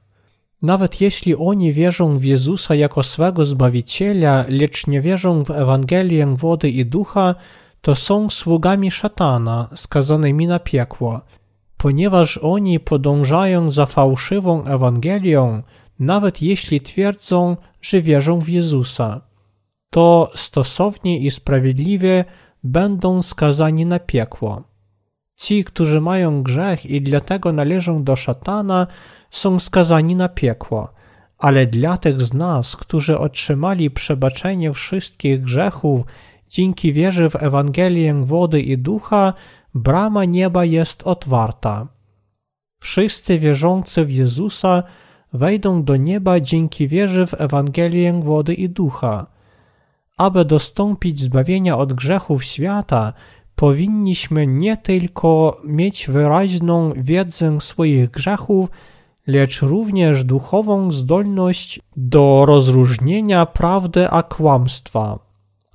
Nawet 0.63 1.01
jeśli 1.01 1.37
oni 1.37 1.73
wierzą 1.73 2.19
w 2.19 2.25
Jezusa 2.25 2.75
jako 2.75 3.03
swego 3.03 3.45
Zbawiciela, 3.45 4.45
lecz 4.49 4.87
nie 4.87 5.01
wierzą 5.01 5.45
w 5.45 5.51
Ewangelię 5.51 6.27
wody 6.27 6.71
i 6.71 6.87
ducha, 6.87 7.35
to 7.87 7.95
są 7.95 8.31
sługami 8.31 8.91
szatana, 8.91 9.69
skazanymi 9.75 10.47
na 10.47 10.59
piekło. 10.59 11.21
Ponieważ 11.77 12.39
oni 12.39 12.81
podążają 12.81 13.71
za 13.71 13.87
fałszywą 13.87 14.65
Ewangelią, 14.65 15.63
nawet 15.99 16.43
jeśli 16.43 16.81
twierdzą, 16.81 17.57
że 17.81 18.03
wierzą 18.03 18.39
w 18.39 18.49
Jezusa, 18.49 19.21
to 19.91 20.31
stosownie 20.35 21.19
i 21.19 21.31
sprawiedliwie 21.31 22.25
będą 22.65 23.23
skazani 23.23 23.87
na 23.87 23.99
piekło. 23.99 24.63
Ci, 25.37 25.65
którzy 25.65 26.01
mają 26.01 26.43
grzech 26.43 26.87
i 26.87 27.03
dlatego 27.03 27.53
należą 27.53 28.05
do 28.05 28.17
szatana, 28.17 28.87
są 29.31 29.59
skazani 29.59 30.17
na 30.17 30.29
piekło. 30.29 30.93
Ale 31.39 31.67
dla 31.67 31.99
tych 31.99 32.21
z 32.21 32.35
nas, 32.35 32.77
którzy 32.77 33.19
otrzymali 33.19 33.91
przebaczenie 33.91 34.73
wszystkich 34.73 35.41
grzechów 35.41 36.03
dzięki 36.49 36.93
wierze 36.93 37.31
w 37.31 37.37
Ewangelię 37.43 38.15
wody 38.15 38.61
i 38.61 38.79
ducha, 38.79 39.33
brama 39.75 40.25
nieba 40.25 40.65
jest 40.65 41.03
otwarta. 41.03 41.89
Wszyscy 42.81 43.39
wierzący 43.39 44.05
w 44.05 44.13
Jezusa 44.13 44.83
wejdą 45.33 45.85
do 45.85 45.97
nieba 45.97 46.41
dzięki 46.41 46.89
wierze 46.89 47.27
w 47.27 47.41
Ewangelię 47.41 48.21
wody 48.23 48.55
i 48.55 48.69
ducha. 48.69 49.27
Aby 50.17 50.45
dostąpić 50.45 51.21
zbawienia 51.21 51.79
od 51.79 51.93
grzechów 51.93 52.45
świata, 52.45 53.13
powinniśmy 53.55 54.47
nie 54.47 54.77
tylko 54.77 55.61
mieć 55.65 56.09
wyraźną 56.09 56.93
wiedzę 56.97 57.61
swoich 57.61 58.11
grzechów, 58.11 58.69
lecz 59.27 59.63
również 59.63 60.25
duchową 60.25 60.91
zdolność 60.91 61.81
do 61.97 62.45
rozróżnienia 62.47 63.47
prawdy 63.47 64.11
a 64.11 64.23
kłamstwa. 64.23 65.26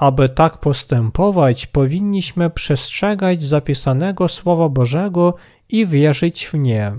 Aby 0.01 0.29
tak 0.29 0.57
postępować, 0.57 1.65
powinniśmy 1.65 2.49
przestrzegać 2.49 3.43
zapisanego 3.43 4.27
Słowa 4.27 4.69
Bożego 4.69 5.35
i 5.69 5.85
wierzyć 5.85 6.47
w 6.47 6.53
nie. 6.53 6.91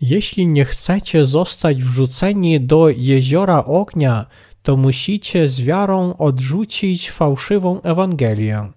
Jeśli 0.00 0.46
nie 0.46 0.64
chcecie 0.64 1.26
zostać 1.26 1.84
wrzuceni 1.84 2.60
do 2.60 2.88
jeziora 2.88 3.64
ognia, 3.64 4.26
to 4.62 4.76
musicie 4.76 5.48
z 5.48 5.62
wiarą 5.62 6.16
odrzucić 6.16 7.10
fałszywą 7.10 7.82
Ewangelię. 7.82 8.70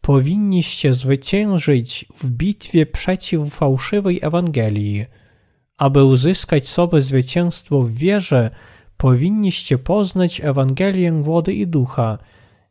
Powinniście 0.00 0.94
zwyciężyć 0.94 2.06
w 2.18 2.26
bitwie 2.30 2.86
przeciw 2.86 3.54
fałszywej 3.54 4.18
Ewangelii. 4.22 5.04
Aby 5.78 6.04
uzyskać 6.04 6.68
sobie 6.68 7.02
zwycięstwo 7.02 7.82
w 7.82 7.92
wierze, 7.92 8.50
powinniście 8.96 9.78
poznać 9.78 10.40
Ewangelię 10.40 11.22
wody 11.22 11.54
i 11.54 11.66
ducha. 11.66 12.18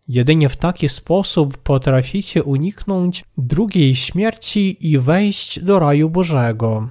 Jedynie 0.10 0.50
w 0.50 0.58
taki 0.58 0.89
sposób 0.89 1.58
potraficie 1.58 2.43
uniknąć 2.43 3.24
drugiej 3.38 3.95
śmierci 3.95 4.88
i 4.91 4.98
wejść 4.98 5.60
do 5.60 5.80
raju 5.80 6.10
Bożego. 6.10 6.89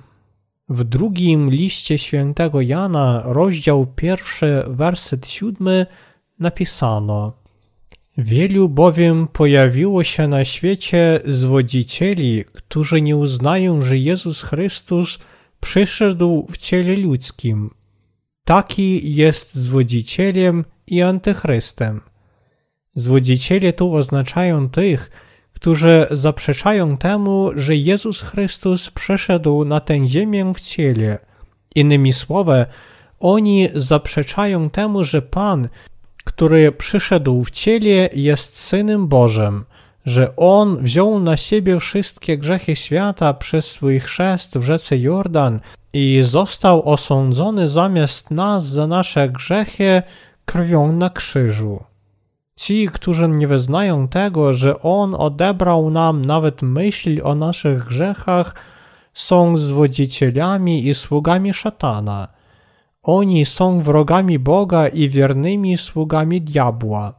W 0.69 0.85
drugim 0.85 1.51
liście 1.51 1.99
świętego 1.99 2.61
Jana, 2.61 3.23
rozdział 3.25 3.87
pierwszy, 3.87 4.63
werset 4.67 5.29
siódmy, 5.29 5.87
napisano 6.39 7.33
Wielu 8.19 8.69
bowiem 8.69 9.29
pojawiło 9.29 10.05
się 10.05 10.29
na 10.29 10.45
świecie 10.45 11.21
zwodzicieli, 11.25 12.45
którzy 12.53 13.03
nie 13.03 13.17
uznają, 13.17 13.83
że 13.83 13.99
Jezus 13.99 14.43
Chrystus 14.43 15.19
przyszedł 15.61 16.47
w 16.51 16.57
ciele 16.57 16.97
ludzkim. 16.97 17.71
Taki 18.45 19.15
jest 19.15 19.55
zwodzicielem 19.55 20.65
i 20.87 21.03
antychrystem. 21.03 22.01
Zwodziciele 22.95 23.73
tu 23.73 23.95
oznaczają 23.95 24.71
tych, 24.71 25.11
którzy 25.55 26.07
zaprzeczają 26.11 26.97
temu, 26.97 27.51
że 27.57 27.77
Jezus 27.77 28.21
Chrystus 28.21 28.91
przeszedł 28.91 29.65
na 29.65 29.81
tę 29.81 30.07
ziemię 30.07 30.53
w 30.55 30.61
ciele. 30.61 31.19
Innymi 31.75 32.13
słowy, 32.13 32.67
oni 33.21 33.69
zaprzeczają 33.75 34.71
temu, 34.71 35.05
że 35.05 35.23
Pan, 35.23 35.69
który 36.25 36.73
przyszedł 36.73 37.45
w 37.45 37.51
ciele, 37.51 38.09
jest 38.15 38.57
Synem 38.57 39.09
Bożym, 39.09 39.65
że 40.05 40.37
On 40.37 40.77
wziął 40.77 41.21
na 41.21 41.37
siebie 41.37 41.81
wszystkie 41.81 42.39
grzechy 42.39 42.77
świata 42.77 43.35
przez 43.35 43.67
swój 43.67 44.01
chrzest 44.01 44.59
w 44.59 44.63
rzece 44.63 44.99
Jordan 44.99 45.61
i 45.93 46.21
został 46.23 46.89
osądzony 46.89 47.69
zamiast 47.69 48.31
nas 48.31 48.67
za 48.67 48.87
nasze 48.87 49.29
grzechy 49.29 50.03
krwią 50.45 50.93
na 50.93 51.11
krzyżu. 51.11 51.88
Ci, 52.59 52.89
którzy 52.89 53.29
nie 53.29 53.47
wyznają 53.47 54.09
tego, 54.09 54.55
że 54.55 54.83
On 54.83 55.15
odebrał 55.15 55.91
nam 55.91 56.25
nawet 56.25 56.63
myśl 56.63 57.21
o 57.25 57.35
naszych 57.35 57.85
grzechach, 57.85 58.55
są 59.15 59.57
zwodzicielami 59.57 60.87
i 60.89 60.95
sługami 60.95 61.55
szatana. 61.55 62.29
Oni 63.03 63.47
są 63.47 63.83
wrogami 63.83 64.39
Boga 64.39 64.89
i 64.89 65.09
wiernymi 65.09 65.77
sługami 65.77 66.43
diabła. 66.43 67.15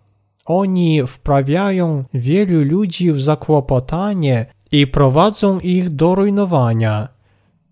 Oni 0.45 1.07
wprawiają 1.07 2.03
wielu 2.13 2.63
ludzi 2.63 3.11
w 3.11 3.21
zakłopotanie 3.21 4.45
i 4.71 4.87
prowadzą 4.87 5.59
ich 5.59 5.89
do 5.89 6.15
rujnowania, 6.15 7.07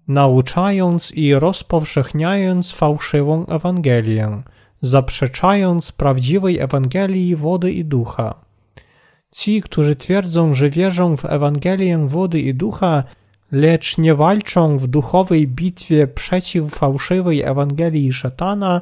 nauczając 0.07 1.11
i 1.11 1.35
rozpowszechniając 1.35 2.71
fałszywą 2.71 3.45
Ewangelię, 3.45 4.43
zaprzeczając 4.81 5.91
prawdziwej 5.91 6.59
Ewangelii 6.59 7.35
wody 7.35 7.71
i 7.71 7.85
ducha. 7.85 8.35
Ci, 9.31 9.61
którzy 9.61 9.95
twierdzą, 9.95 10.53
że 10.53 10.69
wierzą 10.69 11.17
w 11.17 11.25
Ewangelię 11.25 12.07
wody 12.07 12.41
i 12.41 12.53
ducha, 12.53 13.03
lecz 13.51 13.97
nie 13.97 14.15
walczą 14.15 14.77
w 14.77 14.87
duchowej 14.87 15.47
bitwie 15.47 16.07
przeciw 16.07 16.75
fałszywej 16.75 17.41
Ewangelii 17.41 18.13
szatana, 18.13 18.81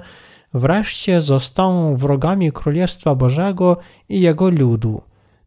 wreszcie 0.54 1.22
zostaną 1.22 1.96
wrogami 1.96 2.52
Królestwa 2.52 3.16
Bożego 3.16 3.78
i 4.10 4.22
Jego 4.22 4.50
ludu. 4.50 5.02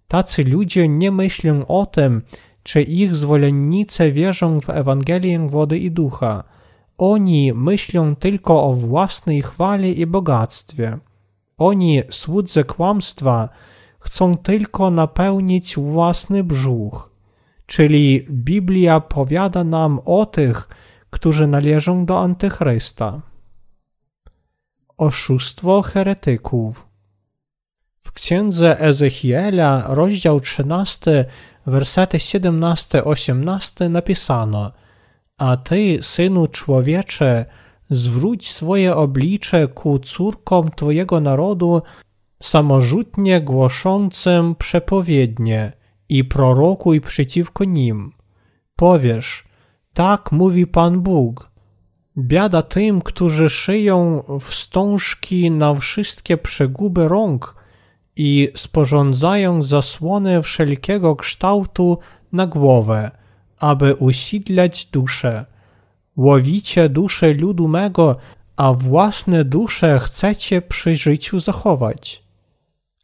Tacy 0.08 0.44
ludzie 0.44 0.88
nie 0.88 1.12
myślą 1.12 1.66
o 1.66 1.87
tym, 1.87 2.22
czy 2.62 2.82
ich 2.82 3.16
zwolennicy 3.16 4.12
wierzą 4.12 4.61
w 4.61 4.70
Ewangelię 4.70 5.48
wody 5.48 5.78
i 5.78 5.90
ducha. 5.90 6.44
Oni 6.98 7.52
myślą 7.52 8.16
tylko 8.16 8.64
o 8.64 8.74
własnej 8.74 9.42
chwale 9.42 9.90
i 9.90 10.06
bogactwie. 10.06 10.98
Oni, 11.58 12.02
słudzy 12.11 12.64
kłamstwa, 12.64 13.48
chcą 14.00 14.37
tylko 14.37 14.90
napełnić 14.90 15.76
własny 15.76 16.44
brzuch. 16.44 17.11
Czyli 17.66 18.26
Biblia 18.30 19.00
powiada 19.00 19.64
nam 19.64 20.00
o 20.04 20.26
tych, 20.26 20.68
którzy 21.11 21.46
należą 21.46 22.06
do 22.06 22.20
Antychrysta. 22.20 23.20
Oszustwo 24.96 25.82
heretyków. 25.82 26.87
W 28.00 28.12
księdze 28.12 28.80
Ezechiela, 28.80 29.84
rozdział 29.87 30.40
13, 30.40 31.24
wersety 31.66 32.18
17-18 32.18 33.90
napisano: 33.90 34.72
A 35.38 35.57
ty, 35.57 35.98
synu 36.03 36.46
człowiecze, 36.46 37.46
zwróć 37.90 38.51
swoje 38.51 38.96
oblicze 38.96 39.68
ku 39.68 39.98
córkom 39.98 40.70
twojego 40.70 41.20
narodu, 41.20 41.83
samorzutnie 42.42 43.40
głoszącym 43.40 44.55
przepowiednie 44.55 45.72
i 46.09 46.24
prorokuj 46.24 47.01
przeciwko 47.01 47.64
nim. 47.64 48.12
Powiesz, 48.77 49.44
tak 49.94 50.33
mówi 50.33 50.66
Pan 50.66 51.01
Bóg. 51.01 51.51
Biada 52.18 52.62
tym, 52.62 53.01
którzy 53.01 53.51
szyją 53.51 54.22
wstążki 54.40 55.51
na 55.51 55.74
wszystkie 55.74 56.37
przeguby 56.37 57.09
rąk 57.09 57.55
i 58.16 58.48
sporządzają 58.55 59.62
zasłony 59.62 60.42
wszelkiego 60.42 61.16
kształtu 61.16 61.98
na 62.33 62.46
głowę, 62.46 63.11
aby 63.60 63.94
usidleć 63.94 64.86
duszę. 64.86 65.46
Łowicie 66.16 66.88
duszę 66.88 67.34
ludu 67.34 67.68
mego, 67.68 68.16
a 68.56 68.72
własne 68.72 69.44
dusze 69.44 69.98
chcecie 69.98 70.62
przy 70.62 70.96
życiu 70.96 71.40
zachować. 71.40 72.22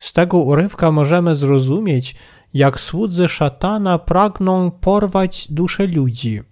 Z 0.00 0.12
tego 0.12 0.38
urywka 0.38 0.90
możemy 0.90 1.36
zrozumieć, 1.36 2.14
jak 2.54 2.80
słudzy 2.80 3.28
szatana 3.28 3.98
pragną 3.98 4.70
porwać 4.70 5.52
dusze 5.52 5.86
ludzi. 5.86 6.42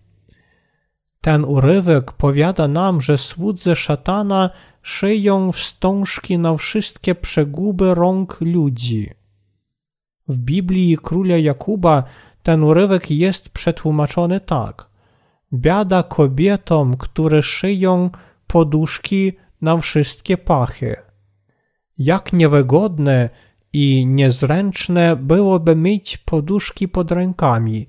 Ten 1.21 1.45
urywek 1.45 2.13
powiada 2.13 2.69
nam, 2.69 3.01
że 3.01 3.19
słudzy 3.19 3.77
szatana 3.77 4.51
szyją 4.83 5.53
wstążki 5.53 6.39
na 6.39 6.57
wszystkie 6.57 7.15
przeguby 7.15 7.95
rąk 7.95 8.39
ludzi. 8.41 9.11
W 10.29 10.39
Biblii 10.39 10.99
króla 11.03 11.37
Jakuba 11.37 12.05
ten 12.43 12.63
urywek 12.63 13.11
jest 13.11 13.49
przetłumaczony 13.49 14.41
tak. 14.41 14.87
Biada 15.53 16.03
kobietom, 16.03 16.97
które 16.97 17.43
szyją 17.43 18.11
poduszki 18.47 19.33
na 19.61 19.77
wszystkie 19.77 20.37
pachy. 20.37 20.97
Jak 21.99 22.33
niewygodne 22.33 23.31
i 23.73 24.07
niezręczne 24.07 25.17
byłoby 25.17 25.77
mieć 25.77 26.19
poduszki 26.19 26.89
pod 26.89 27.13
rękami 27.13 27.89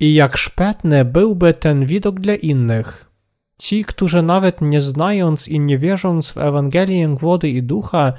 i 0.00 0.14
jak 0.14 0.36
szpetny 0.36 1.04
byłby 1.04 1.54
ten 1.54 1.86
widok 1.86 2.20
dla 2.20 2.34
innych. 2.34 3.10
Ci, 3.58 3.84
którzy 3.84 4.22
nawet 4.22 4.60
nie 4.60 4.80
znając 4.80 5.48
i 5.48 5.60
nie 5.60 5.78
wierząc 5.78 6.30
w 6.30 6.38
Ewangelię 6.38 7.16
wody 7.20 7.48
i 7.48 7.62
ducha, 7.62 8.12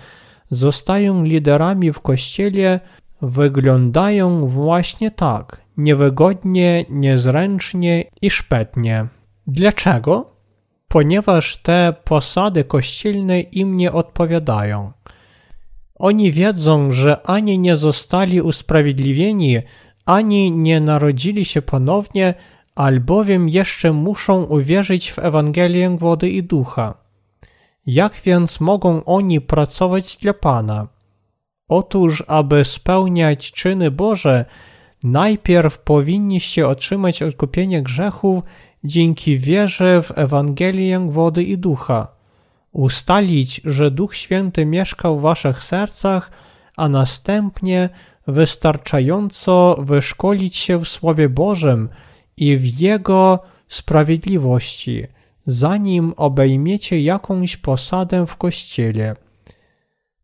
zostają 0.49 1.23
liderami 1.23 1.91
w 1.93 1.99
kościele, 1.99 2.79
wyglądają 3.21 4.47
właśnie 4.47 5.11
tak, 5.11 5.64
niewygodnie, 5.77 6.85
niezręcznie 6.89 8.03
i 8.21 8.29
szpetnie. 8.29 9.07
Dlaczego? 9.47 10.35
Ponieważ 10.87 11.57
te 11.57 11.93
posady 12.03 12.63
kościelne 12.63 13.41
im 13.41 13.77
nie 13.77 13.91
odpowiadają. 13.91 14.91
Oni 15.95 16.31
wiedzą, 16.31 16.91
że 16.91 17.21
ani 17.27 17.59
nie 17.59 17.75
zostali 17.75 18.41
usprawiedliwieni, 18.41 19.57
ani 20.05 20.51
nie 20.51 20.81
narodzili 20.81 21.45
się 21.45 21.61
ponownie, 21.61 22.33
albowiem 22.75 23.49
jeszcze 23.49 23.91
muszą 23.91 24.43
uwierzyć 24.43 25.11
w 25.11 25.19
Ewangelię 25.19 25.97
wody 25.97 26.29
i 26.29 26.43
ducha. 26.43 26.97
Jak 27.85 28.21
więc 28.23 28.59
mogą 28.59 29.03
oni 29.03 29.41
pracować 29.41 30.17
dla 30.17 30.33
Pana? 30.33 30.87
Otóż, 31.67 32.23
aby 32.27 32.65
spełniać 32.65 33.51
czyny 33.51 33.91
Boże, 33.91 34.45
najpierw 35.05 35.79
powinniście 35.79 36.67
otrzymać 36.67 37.21
odkupienie 37.21 37.81
grzechów 37.81 38.43
dzięki 38.83 39.37
wierze 39.37 40.01
w 40.01 40.17
Ewangelię 40.17 41.07
wody 41.11 41.43
i 41.43 41.57
ducha 41.57 42.15
ustalić, 42.75 43.61
że 43.65 43.91
Duch 43.91 44.15
Święty 44.15 44.65
mieszkał 44.65 45.19
w 45.19 45.21
waszych 45.21 45.63
sercach, 45.63 46.31
a 46.77 46.89
następnie 46.89 47.89
wystarczająco 48.27 49.75
wyszkolić 49.79 50.55
się 50.55 50.79
w 50.79 50.87
Słowie 50.87 51.29
Bożym 51.29 51.89
i 52.37 52.57
w 52.57 52.79
Jego 52.79 53.39
sprawiedliwości, 53.67 55.03
zanim 55.45 56.13
obejmiecie 56.17 57.01
jakąś 57.01 57.57
posadę 57.57 58.25
w 58.25 58.35
Kościele. 58.35 59.15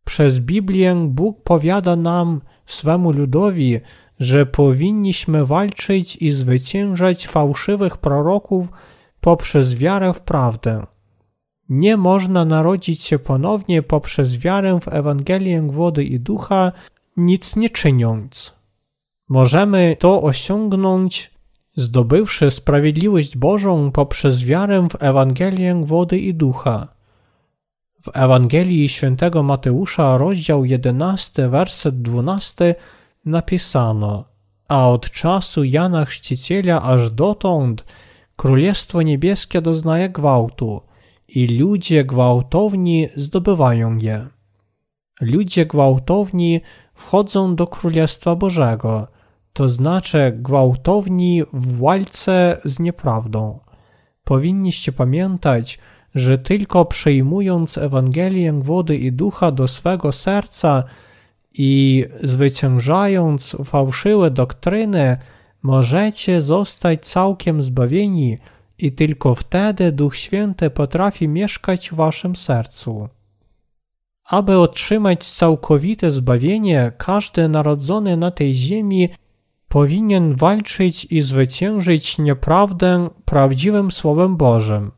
Przez 0.03 0.39
Biblię 0.39 0.95
Bóg 1.07 1.43
powiada 1.43 1.95
nam, 1.95 2.41
swemu 2.65 3.11
ludowi, 3.11 3.79
że 4.21 4.45
powinniśmy 4.45 5.45
walczyć 5.45 6.15
i 6.15 6.31
zwyciężać 6.31 7.27
fałszywych 7.27 7.97
proroków 7.97 8.67
poprzez 9.21 9.75
wiarę 9.75 10.13
w 10.13 10.21
prawdę. 10.21 10.85
Nie 11.69 11.97
można 11.97 12.45
narodzić 12.45 13.03
się 13.03 13.19
ponownie 13.19 13.83
poprzez 13.83 14.37
wiarę 14.37 14.79
w 14.81 14.87
Ewangelię 14.87 15.61
wody 15.61 16.03
i 16.03 16.19
ducha, 16.19 16.71
nic 17.17 17.55
nie 17.55 17.69
czyniąc. 17.69 18.55
Możemy 19.29 19.97
to 19.99 20.21
osiągnąć, 20.21 21.31
zdobywszy 21.75 22.51
sprawiedliwość 22.51 23.37
Bożą 23.37 23.91
poprzez 23.91 24.43
wiarę 24.43 24.87
w 24.91 25.03
Ewangelię 25.03 25.81
wody 25.85 26.19
i 26.19 26.33
ducha. 26.33 26.87
W 28.01 28.09
Ewangelii 28.13 28.89
świętego 28.89 29.43
Mateusza, 29.43 30.17
rozdział 30.17 30.65
11, 30.65 31.49
werset 31.49 32.01
12 32.01 32.75
napisano 33.25 34.25
A 34.67 34.89
od 34.89 35.11
czasu 35.11 35.63
Jana 35.63 36.05
Chrzciciela 36.05 36.81
aż 36.81 37.11
dotąd 37.11 37.85
Królestwo 38.35 39.01
Niebieskie 39.01 39.61
doznaje 39.61 40.09
gwałtu– 40.09 40.81
i 41.35 41.59
ludzie 41.59 42.05
gwałtowni 42.05 43.07
zdobywają 43.15 43.97
je. 43.97 44.27
Ludzie 45.21 45.65
gwałtowni 45.65 46.61
wchodzą 46.93 47.55
do 47.55 47.67
Królestwa 47.67 48.35
Bożego, 48.35 49.07
to 49.53 49.69
znaczy 49.69 50.33
gwałtowni 50.35 51.43
w 51.53 51.79
walce 51.79 52.57
z 52.65 52.79
nieprawdą. 52.79 53.59
Powinniście 54.23 54.91
pamiętać, 54.91 55.79
że 56.15 56.37
tylko 56.37 56.85
przyjmując 56.85 57.77
Ewangelię 57.77 58.53
wody 58.53 58.97
i 58.97 59.11
ducha 59.11 59.51
do 59.51 59.67
swego 59.67 60.11
serca 60.11 60.83
i 61.53 62.05
zwyciężając 62.23 63.57
fałszywe 63.65 64.31
doktryny, 64.31 65.17
możecie 65.61 66.41
zostać 66.41 67.07
całkiem 67.07 67.61
zbawieni 67.61 68.37
i 68.77 68.91
tylko 68.91 69.35
wtedy 69.35 69.91
Duch 69.91 70.15
Święty 70.15 70.69
potrafi 70.69 71.27
mieszkać 71.27 71.89
w 71.89 71.95
waszym 71.95 72.35
sercu. 72.35 73.09
Aby 74.29 74.57
otrzymać 74.57 75.27
całkowite 75.27 76.11
zbawienie, 76.11 76.91
każdy 76.97 77.49
narodzony 77.49 78.17
na 78.17 78.31
tej 78.31 78.53
ziemi 78.53 79.09
powinien 79.67 80.35
walczyć 80.35 81.05
i 81.05 81.21
zwyciężyć 81.21 82.17
nieprawdę 82.17 83.09
prawdziwym 83.25 83.91
Słowem 83.91 84.37
Bożym. 84.37 84.91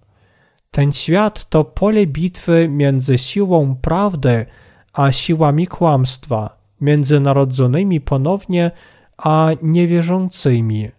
Ten 0.72 0.92
świat 0.92 1.50
to 1.50 1.64
pole 1.64 2.08
bitwy 2.08 2.68
między 2.70 3.18
siłą 3.18 3.76
prawdy 3.76 4.46
a 4.94 5.12
siłami 5.12 5.68
kłamstwa, 5.68 6.58
między 6.82 7.20
narodzonymi 7.20 8.02
ponownie 8.02 8.72
a 9.18 9.50
niewierzącymi. 9.62 10.90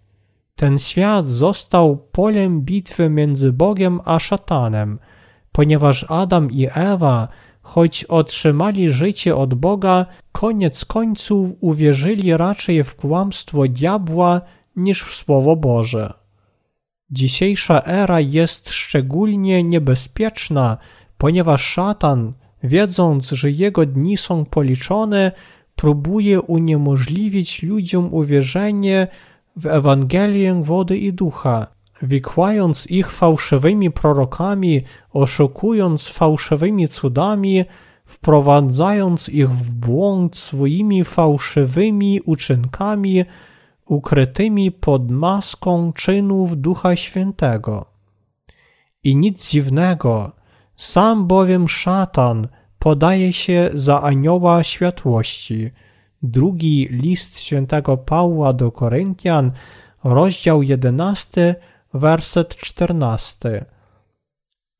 Ten 0.57 0.79
świat 0.79 1.29
został 1.29 1.97
polem 1.97 2.61
bitwy 2.61 3.11
między 3.11 3.53
Bogiem 3.53 4.01
a 4.05 4.19
szatanem, 4.19 4.99
ponieważ 5.53 6.07
Adam 6.09 6.51
i 6.51 6.69
Ewa, 6.75 7.29
choć 7.63 8.05
otrzymali 8.05 8.91
życie 8.91 9.37
od 9.37 9.55
Boga, 9.55 10.07
koniec 10.33 10.85
końców 10.85 11.51
uwierzyli 11.61 12.37
raczej 12.37 12.85
w 12.85 12.95
kłamstwo 12.95 13.69
diabła 13.69 14.41
niż 14.77 15.03
w 15.03 15.15
Słowo 15.15 15.57
Boże. 15.57 16.13
Dzisiejsza 17.11 17.83
era 17.83 18.21
jest 18.21 18.71
szczególnie 18.71 19.63
niebezpieczna, 19.63 20.77
ponieważ 21.19 21.65
szatan, 21.65 22.33
wiedząc, 22.65 23.31
że 23.31 23.51
jego 23.51 23.87
dni 23.87 24.17
są 24.17 24.45
policzone, 24.45 25.33
próbuje 25.77 26.41
uniemożliwić 26.41 27.63
ludziom 27.63 28.15
uwierzenie 28.15 29.09
w 29.57 29.67
Ewangelię 29.67 30.63
wody 30.63 30.99
i 30.99 31.13
ducha, 31.13 31.67
wikłając 32.03 32.87
ich 32.87 33.11
fałszywymi 33.11 33.91
prorokami, 33.91 34.83
oszukując 35.13 36.09
fałszywymi 36.09 36.89
cudami, 36.89 37.65
wprowadzając 38.07 39.29
ich 39.29 39.51
w 39.51 39.71
błąd 39.71 40.37
swoimi 40.37 41.05
fałszywymi 41.05 42.21
uczynkami, 42.21 43.25
ukrytymi 43.87 44.73
pod 44.73 45.11
maską 45.11 45.93
czynów 45.93 46.61
Ducha 46.61 46.97
Świętego. 46.97 47.87
I 49.05 49.17
nic 49.17 49.51
dziwnego, 49.51 50.33
sam 50.77 51.27
bowiem 51.27 51.69
szatan 51.69 52.49
podaje 52.85 53.33
się 53.33 53.71
za 53.75 54.03
anioła 54.03 54.63
światłości. 54.63 55.71
Drugi 56.23 56.89
list 56.91 57.41
świętego 57.41 57.97
Pawła 57.97 58.53
do 58.53 58.73
Koryntian, 58.73 59.53
rozdział 60.05 60.63
11, 60.63 61.55
werset 61.95 62.57
14. 62.57 63.65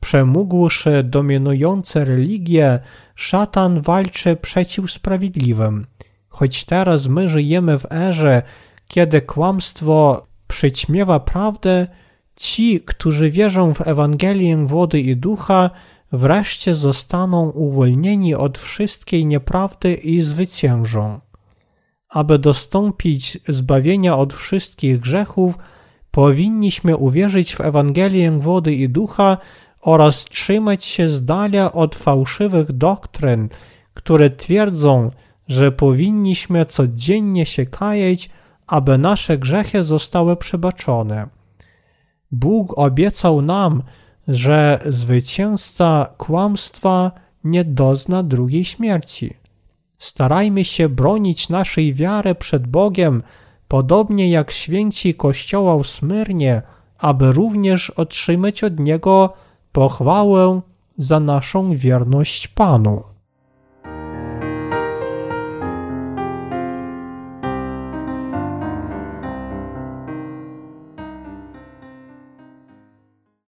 Przemógłszy 0.01 1.03
dominujące 1.05 2.05
religie, 2.05 2.79
szatan 3.15 3.81
walczy 3.81 4.37
przeciw 4.37 4.91
sprawiedliwym. 4.91 5.87
Choć 6.29 6.65
teraz 6.65 7.09
my 7.09 7.29
żyjemy 7.29 7.79
w 7.79 7.93
erze, 7.93 8.43
kiedy 8.89 9.21
kłamstwo 9.21 10.27
przyćmiewa 10.49 11.21
prawdę, 11.21 11.87
ci, 12.37 12.81
którzy 12.81 13.31
wierzą 13.31 13.75
w 13.75 13.81
Ewangelię 13.81 14.67
wody 14.67 15.01
i 15.01 15.17
ducha, 15.17 15.71
wreszcie 16.15 16.75
zostaną 16.75 17.51
uwolnieni 17.51 18.35
od 18.35 18.59
wszystkiej 18.59 19.27
nieprawdy 19.27 19.95
i 19.95 20.21
zwyciężą. 20.21 21.21
Aby 22.09 22.39
dostąpić 22.39 23.39
zbawienia 23.49 24.17
od 24.17 24.35
wszystkich 24.35 25.01
grzechów, 25.01 25.59
powinniśmy 26.11 26.97
uwierzyć 26.97 27.57
w 27.57 27.61
Ewangelię 27.61 28.31
wody 28.31 28.75
i 28.75 28.89
ducha 28.89 29.39
oraz 29.81 30.25
trzymać 30.25 30.85
się 30.85 31.09
z 31.09 31.25
dala 31.25 31.73
od 31.73 31.95
fałszywych 31.95 32.73
doktryn, 32.73 33.49
które 33.95 34.31
twierdzą, 34.31 35.09
że 35.49 35.73
powinniśmy 35.73 36.65
codziennie 36.65 37.47
się 37.47 37.67
kajać, 37.67 38.31
aby 38.67 38.99
nasze 38.99 39.39
grzechy 39.39 39.85
zostały 39.85 40.37
przebaczone. 40.37 41.29
Bóg 42.31 42.79
obiecał 42.79 43.43
nam, 43.43 43.83
że 44.29 44.81
zwycięzca 44.87 46.07
kłamstwa 46.19 47.13
nie 47.45 47.65
dozna 47.65 48.23
drugiej 48.23 48.65
śmierci. 48.65 49.35
Starajmy 49.99 50.65
się 50.65 50.89
bronić 50.89 51.49
naszej 51.49 51.95
wiary 51.95 52.35
przed 52.35 52.67
Bogiem, 52.67 53.23
podobnie 53.69 54.31
jak 54.31 54.51
święci 54.51 55.15
Kościoła 55.15 55.79
w 55.79 55.87
Smyrnie, 55.87 56.63
aby 56.99 57.33
również 57.33 57.91
otrzymać 57.91 58.65
od 58.65 58.81
Niego 58.81 59.33
pochwałę 59.73 60.61
za 60.97 61.21
naszą 61.21 61.77
wierność 61.77 62.49
Panu. 62.49 63.14